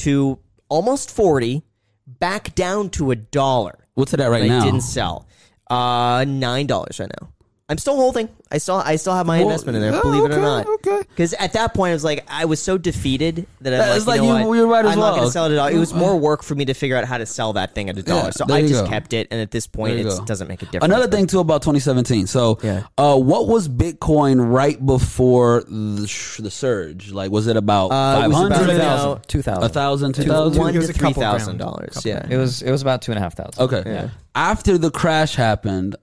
[0.03, 0.39] to
[0.69, 1.63] almost forty,
[2.07, 3.84] back down to a dollar.
[3.95, 4.63] What's it at right I now?
[4.63, 5.27] didn't sell.
[5.69, 7.29] Uh, nine dollars right now.
[7.67, 8.29] I'm still holding.
[8.51, 9.91] I still I still have my Well, investment in there.
[9.91, 10.67] yeah, believe it or not.
[10.67, 11.01] okay.
[11.09, 13.99] Because at that point, I was like, I was so defeated that I'm Yeah, like,
[14.01, 14.55] you like know you- what?
[14.55, 15.67] you're right as I'm not going to sell it at all.
[15.67, 17.97] It was more work for me to figure out how to sell that thing at
[17.97, 18.25] a dollar.
[18.25, 18.87] Yeah, so I just go.
[18.89, 20.83] kept it, and at this point, it doesn't make a difference.
[20.85, 22.27] Another thing too about 2017.
[22.27, 22.83] So, Yeah.
[22.99, 27.11] uh, what was Bitcoin right before the, sh- the surge?
[27.11, 29.63] Like, was it about Uh, it five was about, hundred, you know, 2000.
[29.63, 30.61] a thousand, two Two- thousand?
[30.61, 31.59] one It was to a three couple thousand grand.
[31.59, 31.93] dollars.
[31.95, 32.19] Couple Yeah.
[32.19, 32.33] grand.
[32.33, 33.59] It was it was about two and a half thousand.
[33.59, 33.81] Okay.
[33.87, 34.07] Yeah.
[34.35, 35.95] After the crash happened,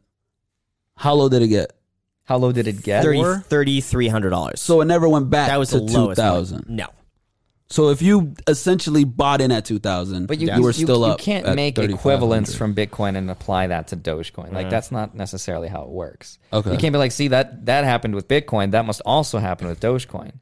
[1.02, 1.72] how low did it get?
[2.22, 3.02] How low did it get?
[3.02, 4.60] Thirty three hundred dollars.
[4.60, 6.06] So it never went back that was to the two lowest.
[6.06, 6.14] one.
[6.14, 6.66] thousand.
[6.68, 6.86] No,
[7.66, 11.00] So if you essentially bought in at two thousand, But you, you were you, still
[11.00, 11.18] you up.
[11.18, 11.98] can't at make 3,500.
[11.98, 14.52] equivalents from Bitcoin and apply that to Dogecoin.
[14.52, 14.70] Like mm-hmm.
[14.70, 16.38] that's not necessarily how it works.
[16.52, 16.70] Okay.
[16.70, 18.70] You can't be like, see that that happened with Bitcoin.
[18.70, 20.34] That must also happen with Dogecoin.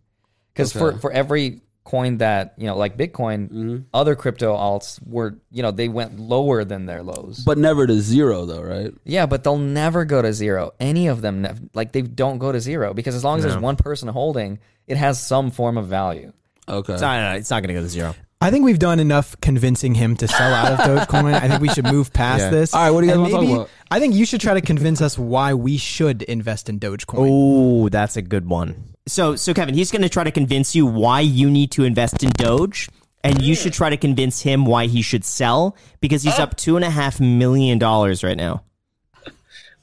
[0.52, 3.76] Because for for every coin that you know, like Bitcoin, Mm-hmm.
[3.95, 7.43] other crypto alts were you know they went lower than their lows.
[7.45, 8.93] but never to zero though, right?
[9.05, 10.72] yeah, but they'll never go to zero.
[10.78, 13.57] Any of them, nev- like they don't go to zero because as long as there's
[13.59, 16.33] one person holding, it has some form of value.
[16.68, 16.93] Okay.
[16.93, 18.14] it's not, it's not going to go to zero.
[18.43, 20.78] I think we've done enough convincing him to sell out of
[21.09, 21.35] Dogecoin.
[21.35, 22.51] I think we should move past Yeah.
[22.51, 22.72] this.
[22.72, 23.70] All right, what do you guys wanna talk about?
[23.91, 27.26] I think you should try to convince us why we should invest in Dogecoin.
[27.28, 28.89] Oh, that's a good one.
[29.07, 32.22] So, so Kevin, he's going to try to convince you why you need to invest
[32.22, 32.88] in Doge,
[33.24, 36.44] and you should try to convince him why he should sell because he's oh.
[36.44, 38.62] up two and a half million dollars right now.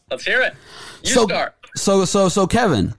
[0.09, 0.53] Let's hear it.
[1.03, 1.55] You so, start.
[1.76, 2.93] so, so, so, Kevin,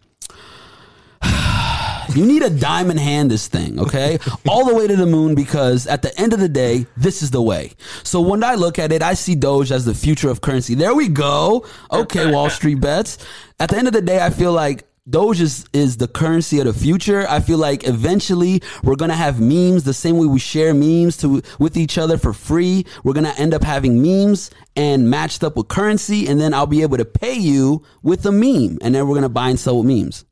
[2.14, 4.18] you need a diamond hand this thing, okay?
[4.48, 7.30] All the way to the moon because at the end of the day, this is
[7.30, 7.72] the way.
[8.02, 10.74] So when I look at it, I see Doge as the future of currency.
[10.74, 11.66] There we go.
[11.90, 13.18] Okay, Wall Street bets.
[13.58, 16.66] At the end of the day, I feel like Doge is, is the currency of
[16.66, 17.26] the future.
[17.28, 21.40] I feel like eventually we're gonna have memes the same way we share memes to
[21.58, 22.84] with each other for free.
[23.04, 26.82] We're gonna end up having memes and matched up with currency, and then I'll be
[26.82, 29.86] able to pay you with a meme, and then we're gonna buy and sell with
[29.86, 30.24] memes.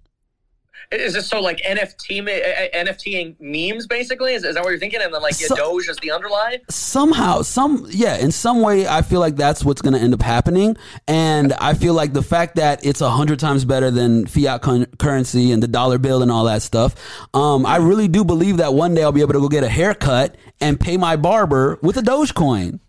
[0.92, 4.34] Is this so like NFT ma- uh, NFT memes basically?
[4.34, 5.00] Is, is that what you're thinking?
[5.02, 6.60] And then like yeah, So- Doge is the underlie?
[6.70, 10.22] somehow some yeah in some way i feel like that's what's going to end up
[10.22, 10.76] happening
[11.06, 14.86] and i feel like the fact that it's a hundred times better than fiat con-
[14.98, 16.94] currency and the dollar bill and all that stuff
[17.34, 19.68] um, i really do believe that one day i'll be able to go get a
[19.68, 22.80] haircut and pay my barber with a dogecoin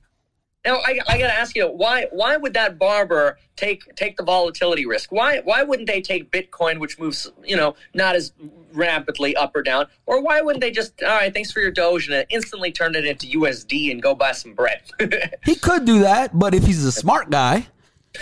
[0.68, 4.24] Now I, I got to ask you why why would that barber take take the
[4.24, 5.14] volatility risk?
[5.14, 8.34] Why why wouldn't they take Bitcoin, which moves you know not as
[8.74, 12.10] rapidly up or down, or why wouldn't they just all right, thanks for your Doge
[12.10, 14.82] and instantly turn it into USD and go buy some bread?
[15.46, 17.68] he could do that but if he's a smart guy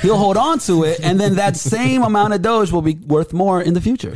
[0.02, 3.34] he'll hold on to it and then that same amount of doge will be worth
[3.34, 4.14] more in the future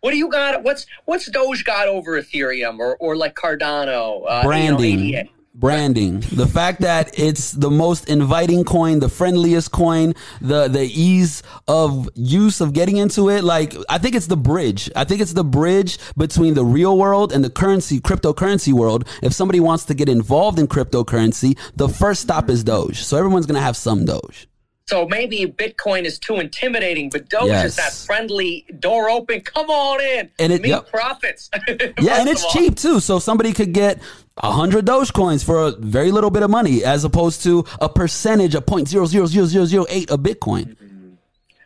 [0.00, 0.62] what do you got?
[0.62, 4.22] What's what's Doge got over Ethereum or or like Cardano?
[4.28, 5.30] Uh, branding You know?
[5.58, 11.42] Branding the fact that it's the most inviting coin the friendliest coin the the ease
[11.66, 15.32] of use of getting into it like i think it's the bridge i think it's
[15.32, 19.94] the bridge between the real world and the currency cryptocurrency world if somebody wants to
[19.94, 24.46] get involved in cryptocurrency the first stop is doge so everyone's gonna have some doge
[24.88, 27.64] So maybe Bitcoin is too intimidating, but Doge Yes.
[27.66, 29.42] is that friendly door open.
[29.42, 30.88] Come on in, And it- meet yep.
[30.88, 31.50] profits.
[32.00, 34.00] yeah and it's cheap too so somebody could get
[34.40, 37.88] a hundred doge coins for a very little bit of money as opposed to a
[37.88, 40.76] percentage of point zero zero zero zero zero eight of bitcoin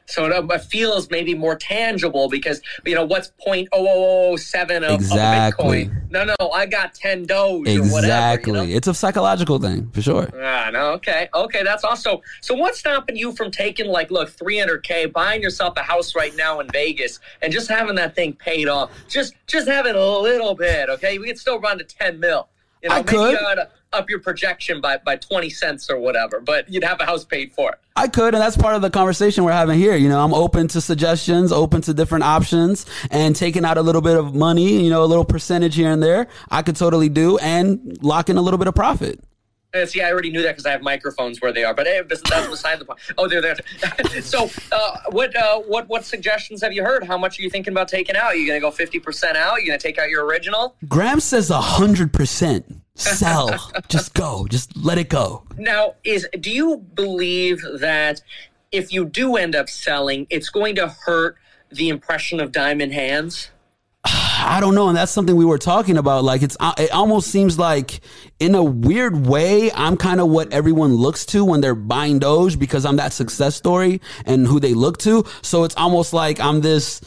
[0.07, 4.37] So it uh, feels maybe more tangible because you know what's point oh oh oh
[4.37, 5.83] seven of, Exactly.
[5.85, 6.11] of Bitcoin.
[6.11, 7.99] No, no, I got ten Doge or whatever.
[7.99, 8.53] Exactly.
[8.53, 8.77] You know?
[8.77, 10.29] It's a psychological thing for sure.
[10.43, 12.21] Ah, no, okay, okay, that's also.
[12.43, 16.15] So what's stopping you from taking like, look, three hundred k, buying yourself a house
[16.15, 18.91] right now in Vegas, and just having that thing paid off?
[19.09, 21.17] Just, just having a little bit, okay?
[21.19, 22.49] We could still run to ten mil.
[22.83, 23.33] You know, I could.
[23.33, 23.63] you
[23.93, 27.53] up your projection by by twenty cents or whatever, but you'd have a house paid
[27.53, 27.77] for.
[27.95, 29.95] I could, and that's part of the conversation we're having here.
[29.97, 34.01] You know, I'm open to suggestions, open to different options, and taking out a little
[34.01, 37.39] bit of money, you know, a little percentage here and there, I could totally do
[37.39, 39.21] and lock in a little bit of profit.
[39.75, 42.03] Uh, see, I already knew that because I have microphones where they are, but hey,
[42.07, 43.01] this- that's beside the point.
[43.17, 43.57] Oh, there they're
[44.03, 44.23] there.
[44.23, 47.05] so, uh, what, uh, what, what suggestions have you heard?
[47.05, 48.25] How much are you thinking about taking out?
[48.25, 49.53] Are you going to go fifty percent out?
[49.53, 50.77] Are you going to take out your original?
[50.89, 52.67] Graham says a hundred percent
[52.97, 53.73] sell.
[53.89, 54.47] Just go.
[54.47, 55.45] Just let it go.
[55.57, 58.21] Now, is do you believe that
[58.73, 61.37] if you do end up selling, it's going to hurt
[61.71, 63.51] the impression of diamond hands?
[64.05, 66.25] I don't know, and that's something we were talking about.
[66.25, 68.01] Like it's, uh, it almost seems like,
[68.43, 72.59] in a weird way, I'm kind of what everyone looks to when they're buying Doge
[72.59, 75.25] because I'm that success story and who they look to.
[75.43, 77.01] So it's almost like I'm this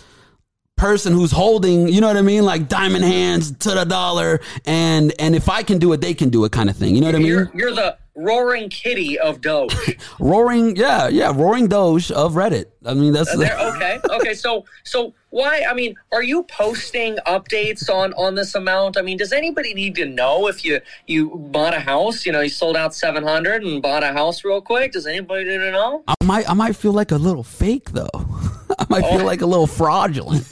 [0.78, 5.14] person who's holding, you know what I mean, like diamond hands to the dollar, and
[5.20, 6.96] and if I can do it, they can do it, kind of thing.
[6.96, 7.28] You know what I mean?
[7.28, 9.98] You're, you're the roaring kitty of Doge.
[10.20, 12.66] roaring, yeah, yeah, roaring Doge of Reddit.
[12.86, 14.34] I mean, that's uh, there, okay, okay.
[14.34, 15.66] So, so why?
[15.70, 18.98] I mean, are you posting updates on on this amount?
[18.98, 22.26] I mean, does anybody need to know if you you bought a house?
[22.26, 24.94] You know, you sold out seven hundred and bought a house real quick.
[24.94, 26.04] Does anybody need to know?
[26.08, 28.10] I might, I might feel like a little fake though.
[28.80, 29.26] I might feel oh.
[29.26, 30.48] like a little fraudulent.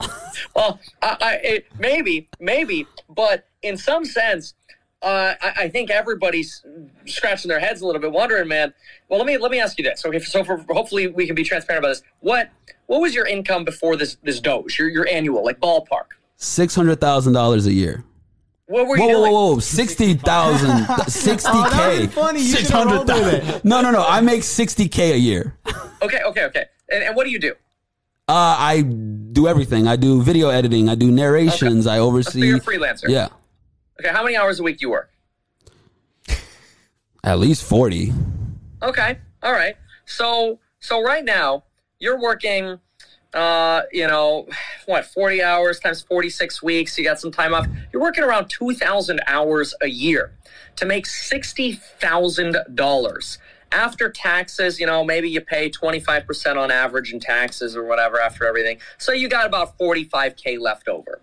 [0.56, 4.54] Well, I, I it, maybe, maybe, but in some sense,
[5.02, 6.64] uh, I, I think everybody's
[7.06, 8.72] scratching their heads a little bit, wondering, man.
[9.08, 10.04] Well, let me let me ask you this.
[10.06, 12.02] Okay, so for, hopefully we can be transparent about this.
[12.20, 12.50] What
[12.86, 14.78] what was your income before this this Doge?
[14.78, 16.06] Your your annual, like ballpark.
[16.36, 18.04] Six hundred thousand dollars a year.
[18.66, 19.32] What were you Whoa, whoa, doing?
[19.32, 19.58] whoa, whoa!
[19.58, 22.38] Sixty thousand, sixty Oh, that k, would've funny.
[22.40, 23.54] You six should've hundred rolled with thousand.
[23.56, 23.64] it.
[23.64, 24.04] No, no, no!
[24.06, 25.56] I make sixty k a year.
[26.00, 26.64] Okay, okay, okay.
[26.90, 27.52] And, and what do you do?
[28.28, 29.88] Uh, I do everything.
[29.88, 30.88] I do video editing.
[30.88, 31.86] I do narrations.
[31.86, 32.46] I So oversee.
[32.46, 33.08] you're a freelancer.
[33.08, 33.28] Yeah,
[34.04, 35.12] Okay, how many hours a week do you work?
[37.24, 38.12] at least forty.
[38.82, 39.76] Okay, all right.
[40.06, 41.62] So so right now
[42.00, 42.80] you're working
[43.32, 44.46] uh, you know,
[44.84, 47.66] what, 40 hours times 46 weeks, you got some time off.
[47.90, 50.34] You're working around 2,000 hours a year
[50.76, 53.38] to make $60,000.
[53.72, 58.44] After taxes, you know, maybe you pay 25% on average in taxes or whatever after
[58.44, 58.76] everything.
[58.98, 61.22] So you got about 45K left over.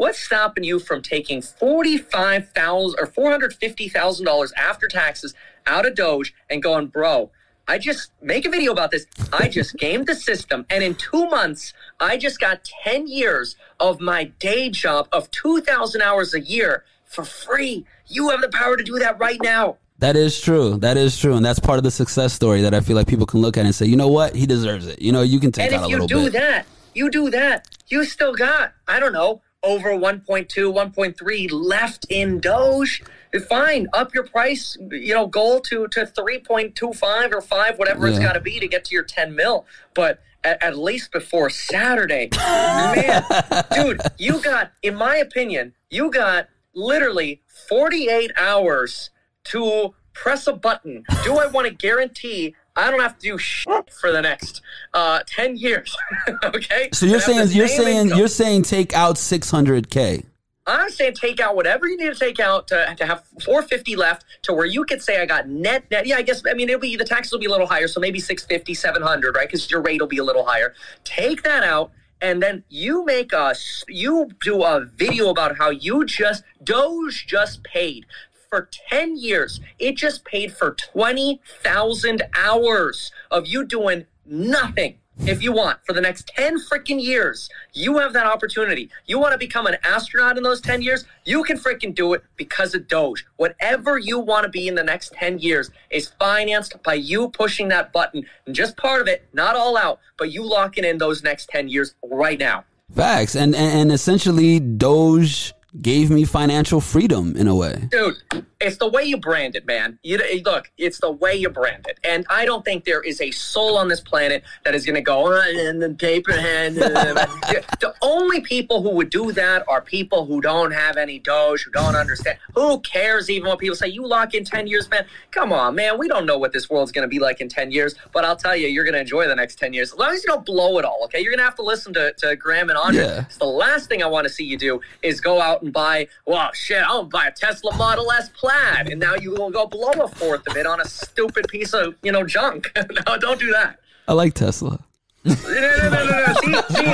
[0.00, 5.34] What's stopping you from taking forty-five thousand or four hundred fifty thousand dollars after taxes
[5.66, 7.30] out of Doge and going, bro?
[7.68, 9.04] I just make a video about this.
[9.30, 14.00] I just gamed the system, and in two months, I just got ten years of
[14.00, 17.84] my day job of two thousand hours a year for free.
[18.06, 19.76] You have the power to do that right now.
[19.98, 20.78] That is true.
[20.78, 23.26] That is true, and that's part of the success story that I feel like people
[23.26, 25.02] can look at and say, you know what, he deserves it.
[25.02, 26.16] You know, you can take And out a little bit.
[26.16, 26.40] And if you do bit.
[26.40, 32.40] that, you do that, you still got, I don't know, over 1.2, 1.3 left in
[32.40, 33.02] Doge.
[33.48, 38.32] Fine, up your price, you know, goal to to 3.25 or 5, whatever it's got
[38.32, 39.66] to be to get to your 10 mil.
[39.94, 43.24] But at, at least before Saturday, man,
[43.74, 49.10] dude, you got, in my opinion, you got literally 48 hours
[49.44, 51.04] to press a button.
[51.24, 54.62] Do I want to guarantee I don't have to do shit for the next
[54.94, 55.96] uh, 10 years?
[56.44, 56.88] okay?
[56.92, 58.18] So you're I have the saying you're saying income.
[58.18, 60.24] you're saying take out 600k.
[60.66, 64.24] I'm saying take out whatever you need to take out to, to have 450 left
[64.42, 66.06] to where you could say I got net net.
[66.06, 67.98] Yeah, I guess I mean it'll be the taxes will be a little higher, so
[67.98, 69.48] maybe 650, 700, right?
[69.48, 70.74] Because your rate will be a little higher.
[71.04, 71.92] Take that out.
[72.22, 73.54] And then you make a
[73.88, 78.04] you do a video about how you just Doge just paid
[78.50, 79.60] for 10 years.
[79.78, 86.00] It just paid for 20,000 hours of you doing nothing if you want for the
[86.00, 87.48] next 10 freaking years.
[87.72, 88.90] You have that opportunity.
[89.06, 91.04] You want to become an astronaut in those 10 years?
[91.24, 93.24] You can freaking do it because of Doge.
[93.36, 97.68] Whatever you want to be in the next 10 years is financed by you pushing
[97.68, 98.26] that button.
[98.46, 101.68] And just part of it, not all out, but you locking in those next 10
[101.68, 102.64] years right now.
[102.96, 107.88] Facts, and and, and essentially Doge gave me financial freedom in a way.
[107.90, 108.16] Dude,
[108.60, 109.98] it's the way you brand it, man.
[110.02, 113.30] You look, it's the way you brand it, and I don't think there is a
[113.30, 116.78] soul on this planet that is going to go "Uh, and the paper hand.
[116.78, 116.88] uh,
[117.80, 121.70] the only people who would do that are people who don't have any Doge, who
[121.70, 122.38] don't understand.
[122.54, 123.88] Who cares even what people say?
[123.88, 125.06] You lock in ten years, man.
[125.30, 125.98] Come on, man.
[125.98, 128.36] We don't know what this world's going to be like in ten years, but I'll
[128.36, 130.44] tell you, you're going to enjoy the next ten years as long as you don't
[130.44, 131.00] blow it all.
[131.04, 133.04] Okay, you're going to have to listen to, to Graham and Andrei.
[133.04, 133.20] Yeah.
[133.22, 136.08] It's the last thing I want to see you do is go out and buy,
[136.26, 139.92] well, shit, gonna buy a Tesla Model S Plaid, and now you will go blow
[139.92, 142.70] a fourth of it on a stupid piece of, you know, junk.
[142.76, 143.80] no, don't do that.
[144.08, 144.80] I like Tesla.
[145.22, 146.34] No, no, no, no, no.
[146.40, 146.84] See, see,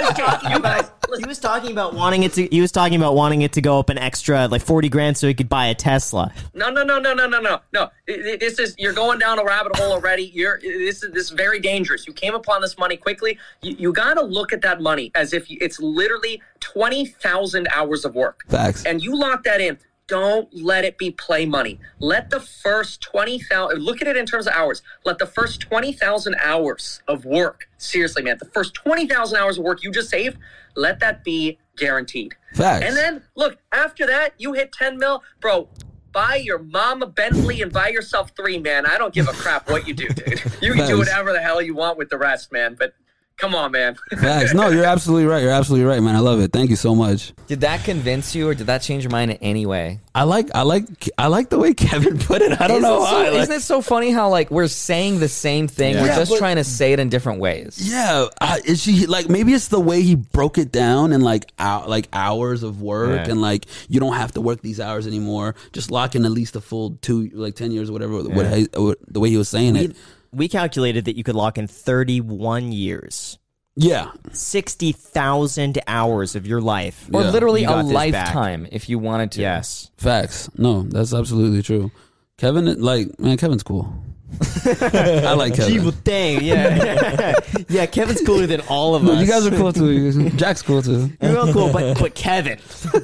[0.52, 2.46] you guys, He was talking about wanting it to.
[2.46, 5.28] He was talking about wanting it to go up an extra like forty grand so
[5.28, 6.32] he could buy a Tesla.
[6.52, 7.82] no, no, no, no, no, no, no, no.
[8.08, 10.24] I- I- This is you're going down a rabbit hole already.
[10.34, 12.06] You're this is this is very dangerous.
[12.06, 13.38] You came upon this money quickly.
[13.62, 18.04] You, you got to look at that money as if it's literally twenty thousand hours
[18.04, 18.40] of work.
[18.48, 18.84] Facts.
[18.84, 19.78] and you lock that in.
[20.08, 21.80] Don't let it be play money.
[21.98, 24.82] Let the first 20,000, look at it in terms of hours.
[25.04, 29.82] Let the first 20,000 hours of work, seriously, man, the first 20,000 hours of work
[29.82, 30.38] you just saved,
[30.76, 32.36] let that be guaranteed.
[32.54, 32.84] Facts.
[32.86, 35.68] And then, look, after that, you hit 10 mil, bro.
[36.12, 38.86] Buy your mama Bentley and buy yourself three, man.
[38.86, 40.40] I don't give a crap what you do, dude.
[40.62, 42.74] You can do whatever the hell you want with the rest, man.
[42.78, 42.94] But
[43.38, 43.96] come on, man.
[44.18, 44.54] Facts.
[44.54, 45.42] No, you're absolutely right.
[45.42, 46.14] You're absolutely right, man.
[46.16, 46.52] I love it.
[46.52, 47.32] Thank you so much.
[47.46, 50.00] Did that convince you, or did that change your mind in any way?
[50.14, 50.84] I like I like
[51.18, 52.58] I like the way Kevin put it.
[52.60, 53.28] I don't Isn't know it so- why.
[53.28, 55.96] like- isn't it so funny how like we're saying the same thing?
[55.96, 57.78] We're Yeah, just but- trying to say it in different ways.
[57.78, 61.44] Yeah, uh, is she like maybe it's the way he broke it down in like
[61.58, 63.30] hou- like hours of work Yeah.
[63.32, 65.54] and like you don't have to work these hours anymore.
[65.72, 68.22] Just lock in at least a full two like ten years or whatever.
[68.22, 69.94] What, what- the way he was saying it.
[70.36, 73.38] We calculated that you could lock in thirty-one years,
[73.74, 77.30] Yeah, sixty thousand hours of your life, Or Yeah.
[77.30, 78.12] literally You a got this back.
[78.34, 79.40] lifetime if you wanted to.
[79.40, 79.90] Yes.
[79.96, 80.50] facts.
[80.58, 81.90] No, that's absolutely true.
[82.36, 83.90] Kevin, like man, Kevin's cool.
[84.66, 85.92] I like Kevin.
[86.04, 87.34] dang, yeah,
[87.68, 87.86] yeah.
[87.86, 89.20] Kevin's cooler than all of us.
[89.20, 90.30] You guys are cool too.
[90.30, 91.10] Jack's cool too.
[91.22, 92.58] You're all cool, but but Kevin,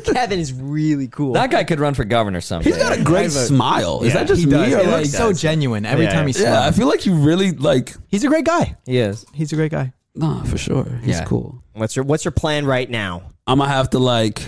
[0.05, 1.33] Kevin is really cool.
[1.35, 2.71] That guy could run for governor someday.
[2.71, 4.03] He's got a great uh, smile.
[4.03, 4.53] Is that just he me?
[4.53, 4.75] does.
[4.75, 6.13] Or It like, looks so genuine every Yeah.
[6.13, 6.49] time he smiles.
[6.49, 6.77] yeah, I smiles.
[6.79, 7.95] feel like you really like.
[8.09, 8.77] He's a great guy.
[8.85, 9.25] he is.
[9.33, 9.93] He's a great guy.
[10.15, 10.85] Nah, for sure.
[11.03, 11.25] He's Yeah.
[11.25, 11.63] cool.
[11.75, 13.23] what's your What's your plan right now?
[13.47, 14.43] I'm gonna have to like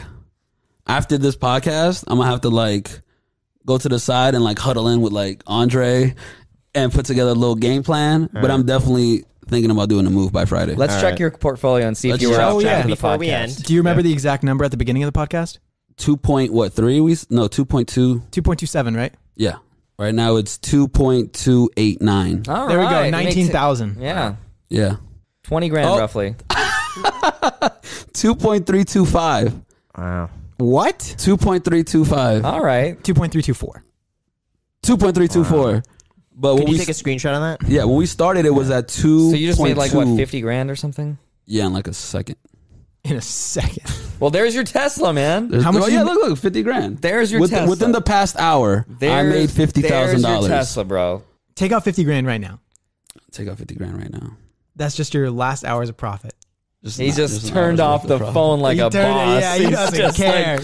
[0.86, 3.00] after this podcast, I'm gonna have to like
[3.64, 6.14] go to the side and like huddle in with like Andrei
[6.74, 8.28] and put together a little game plan.
[8.32, 10.74] But I'm definitely thinking about doing a move by Friday.
[10.74, 11.20] Let's All check right.
[11.20, 13.18] your portfolio and see Let's if you were off Oh, track yeah, of the before
[13.18, 13.62] we end.
[13.64, 15.58] Do you remember the exact number at the beginning of the podcast?
[15.96, 17.00] two point what three?
[17.00, 18.22] We no two point two.
[18.30, 19.14] Two point two seven, right?
[19.36, 19.56] Yeah,
[19.98, 22.44] right now it's two point two eight nine.
[22.48, 22.98] All there we go.
[23.02, 24.00] It makes it- Nineteen thousand.
[24.00, 24.36] Yeah,
[24.70, 24.96] Yeah,
[25.44, 25.98] twenty grand Oh.
[25.98, 26.34] roughly.
[28.12, 29.52] Two point three two five.
[29.96, 30.30] Wow.
[30.56, 30.98] What?
[31.18, 32.44] Two point three two five.
[32.44, 33.00] All right.
[33.02, 33.82] 2.324.
[34.82, 35.82] Two point three two four.
[36.36, 37.68] But Can when you we take a screenshot on that?
[37.68, 39.30] yeah when we started it was at two.
[39.30, 41.16] So you just made like what, fifty grand or something?
[41.46, 42.36] Yeah, in like a second.
[43.04, 43.84] In a second.
[44.20, 45.48] Well, there's your Tesla, man.
[45.48, 46.98] There's- How much Oh did yeah, look, look, fifty grand.
[46.98, 47.70] There's your within, Tesla.
[47.70, 48.86] within the past hour.
[48.88, 50.48] I There's- made fifty thousand There's your dollars.
[50.50, 51.22] Tesla, bro.
[51.56, 52.60] Take out 50 grand right now.
[53.32, 54.36] Take out fifty grand right now.
[54.76, 56.32] That's just your last hours of profit.
[56.84, 59.14] Just He not- just an turned off worth the of phone like He a turned
[59.14, 59.40] boss.
[59.42, 60.60] Yeah, he He's doesn't just care.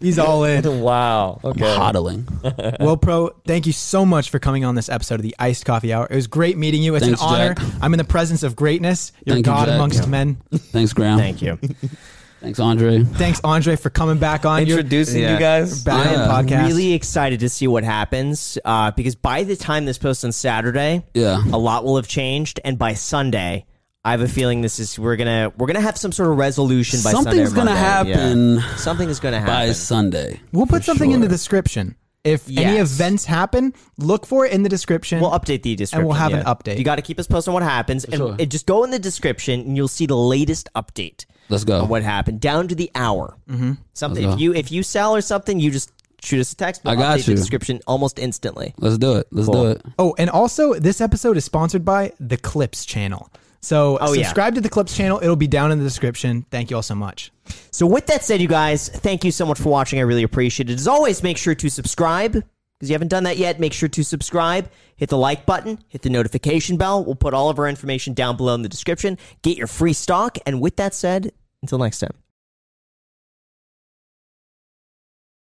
[0.00, 0.62] He's all in.
[0.64, 1.40] Like, wow.
[1.42, 1.62] I'm Okay.
[1.64, 2.78] hodling.
[2.80, 5.92] well, Pro, thank you so much for coming on this episode of the Iced Coffee
[5.92, 6.06] Hour.
[6.08, 6.94] It was great meeting you.
[6.94, 7.54] It's Thanks, an honor.
[7.54, 7.66] Jack.
[7.80, 9.10] I'm in the presence of greatness.
[9.24, 9.74] You're Thank God Jack.
[9.74, 10.06] amongst Yeah.
[10.08, 10.36] men.
[10.54, 11.18] Thanks, Graham.
[11.18, 11.58] Thank you.
[12.40, 13.02] Thanks, Andrei.
[13.02, 14.66] Thanks, Andrei, for coming back on.
[14.66, 15.32] You're Introducing Yeah.
[15.34, 15.82] you guys.
[15.82, 16.28] back Yeah.
[16.28, 16.66] on podcast.
[16.68, 21.02] Really excited to see what happens uh, because by the time this posts on Saturday,
[21.14, 21.42] Yeah.
[21.52, 23.64] a lot will have changed, and by Sunday,
[24.06, 27.00] I have a feeling this is we're gonna we're gonna have some sort of resolution
[27.02, 27.30] by Sunday.
[27.30, 27.80] Something's or gonna Monday.
[28.14, 28.76] happen Yeah.
[28.76, 29.54] Something is gonna happen.
[29.68, 29.72] by.
[29.72, 30.40] Sunday.
[30.52, 31.96] We'll put for something in the description.
[32.22, 32.92] If any Yes.
[32.92, 35.20] events happen, look for it in the description.
[35.20, 36.00] We'll update the description.
[36.00, 36.78] And we'll have an update.
[36.78, 38.34] You got to keep us posted on what happens, and sure.
[38.38, 41.82] it, just go in the description, and you'll see the latest update Let's go.
[41.82, 43.36] on what happened down to the hour.
[43.48, 43.72] Mm-hmm.
[43.94, 44.30] Something.
[44.32, 45.90] If you if you sell or something, you just
[46.22, 46.82] shoot us a text.
[46.84, 47.36] We'll I got update the you.
[47.38, 48.74] description almost instantly.
[48.78, 49.26] Let's do it.
[49.32, 49.62] Let's Cool.
[49.64, 49.82] do it.
[49.98, 53.30] Oh, and also this episode is sponsored by the Clips channel.
[53.66, 54.22] So Oh, yeah.
[54.22, 55.18] subscribe to the Clips channel.
[55.20, 56.46] It'll be down in the description.
[56.52, 57.32] Thank you all so much.
[57.72, 59.98] So with that said, you guys, thank you so much for watching.
[59.98, 60.74] I really appreciate it.
[60.74, 63.58] As always, make sure to subscribe because you haven't done that yet.
[63.58, 64.70] Make sure to subscribe.
[64.94, 65.80] Hit the like button.
[65.88, 67.04] Hit the notification bell.
[67.04, 69.18] We'll put all of our information down below in the description.
[69.42, 70.38] Get your free stock.
[70.46, 72.12] And with that said, until next time.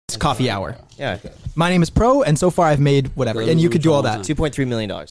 [0.10, 0.76] It's coffee hour.
[0.98, 1.18] Yeah,
[1.56, 3.42] My name is Pro, and so far I've made whatever.
[3.42, 4.26] And you could do all that.
[4.26, 5.10] two point three million dollars.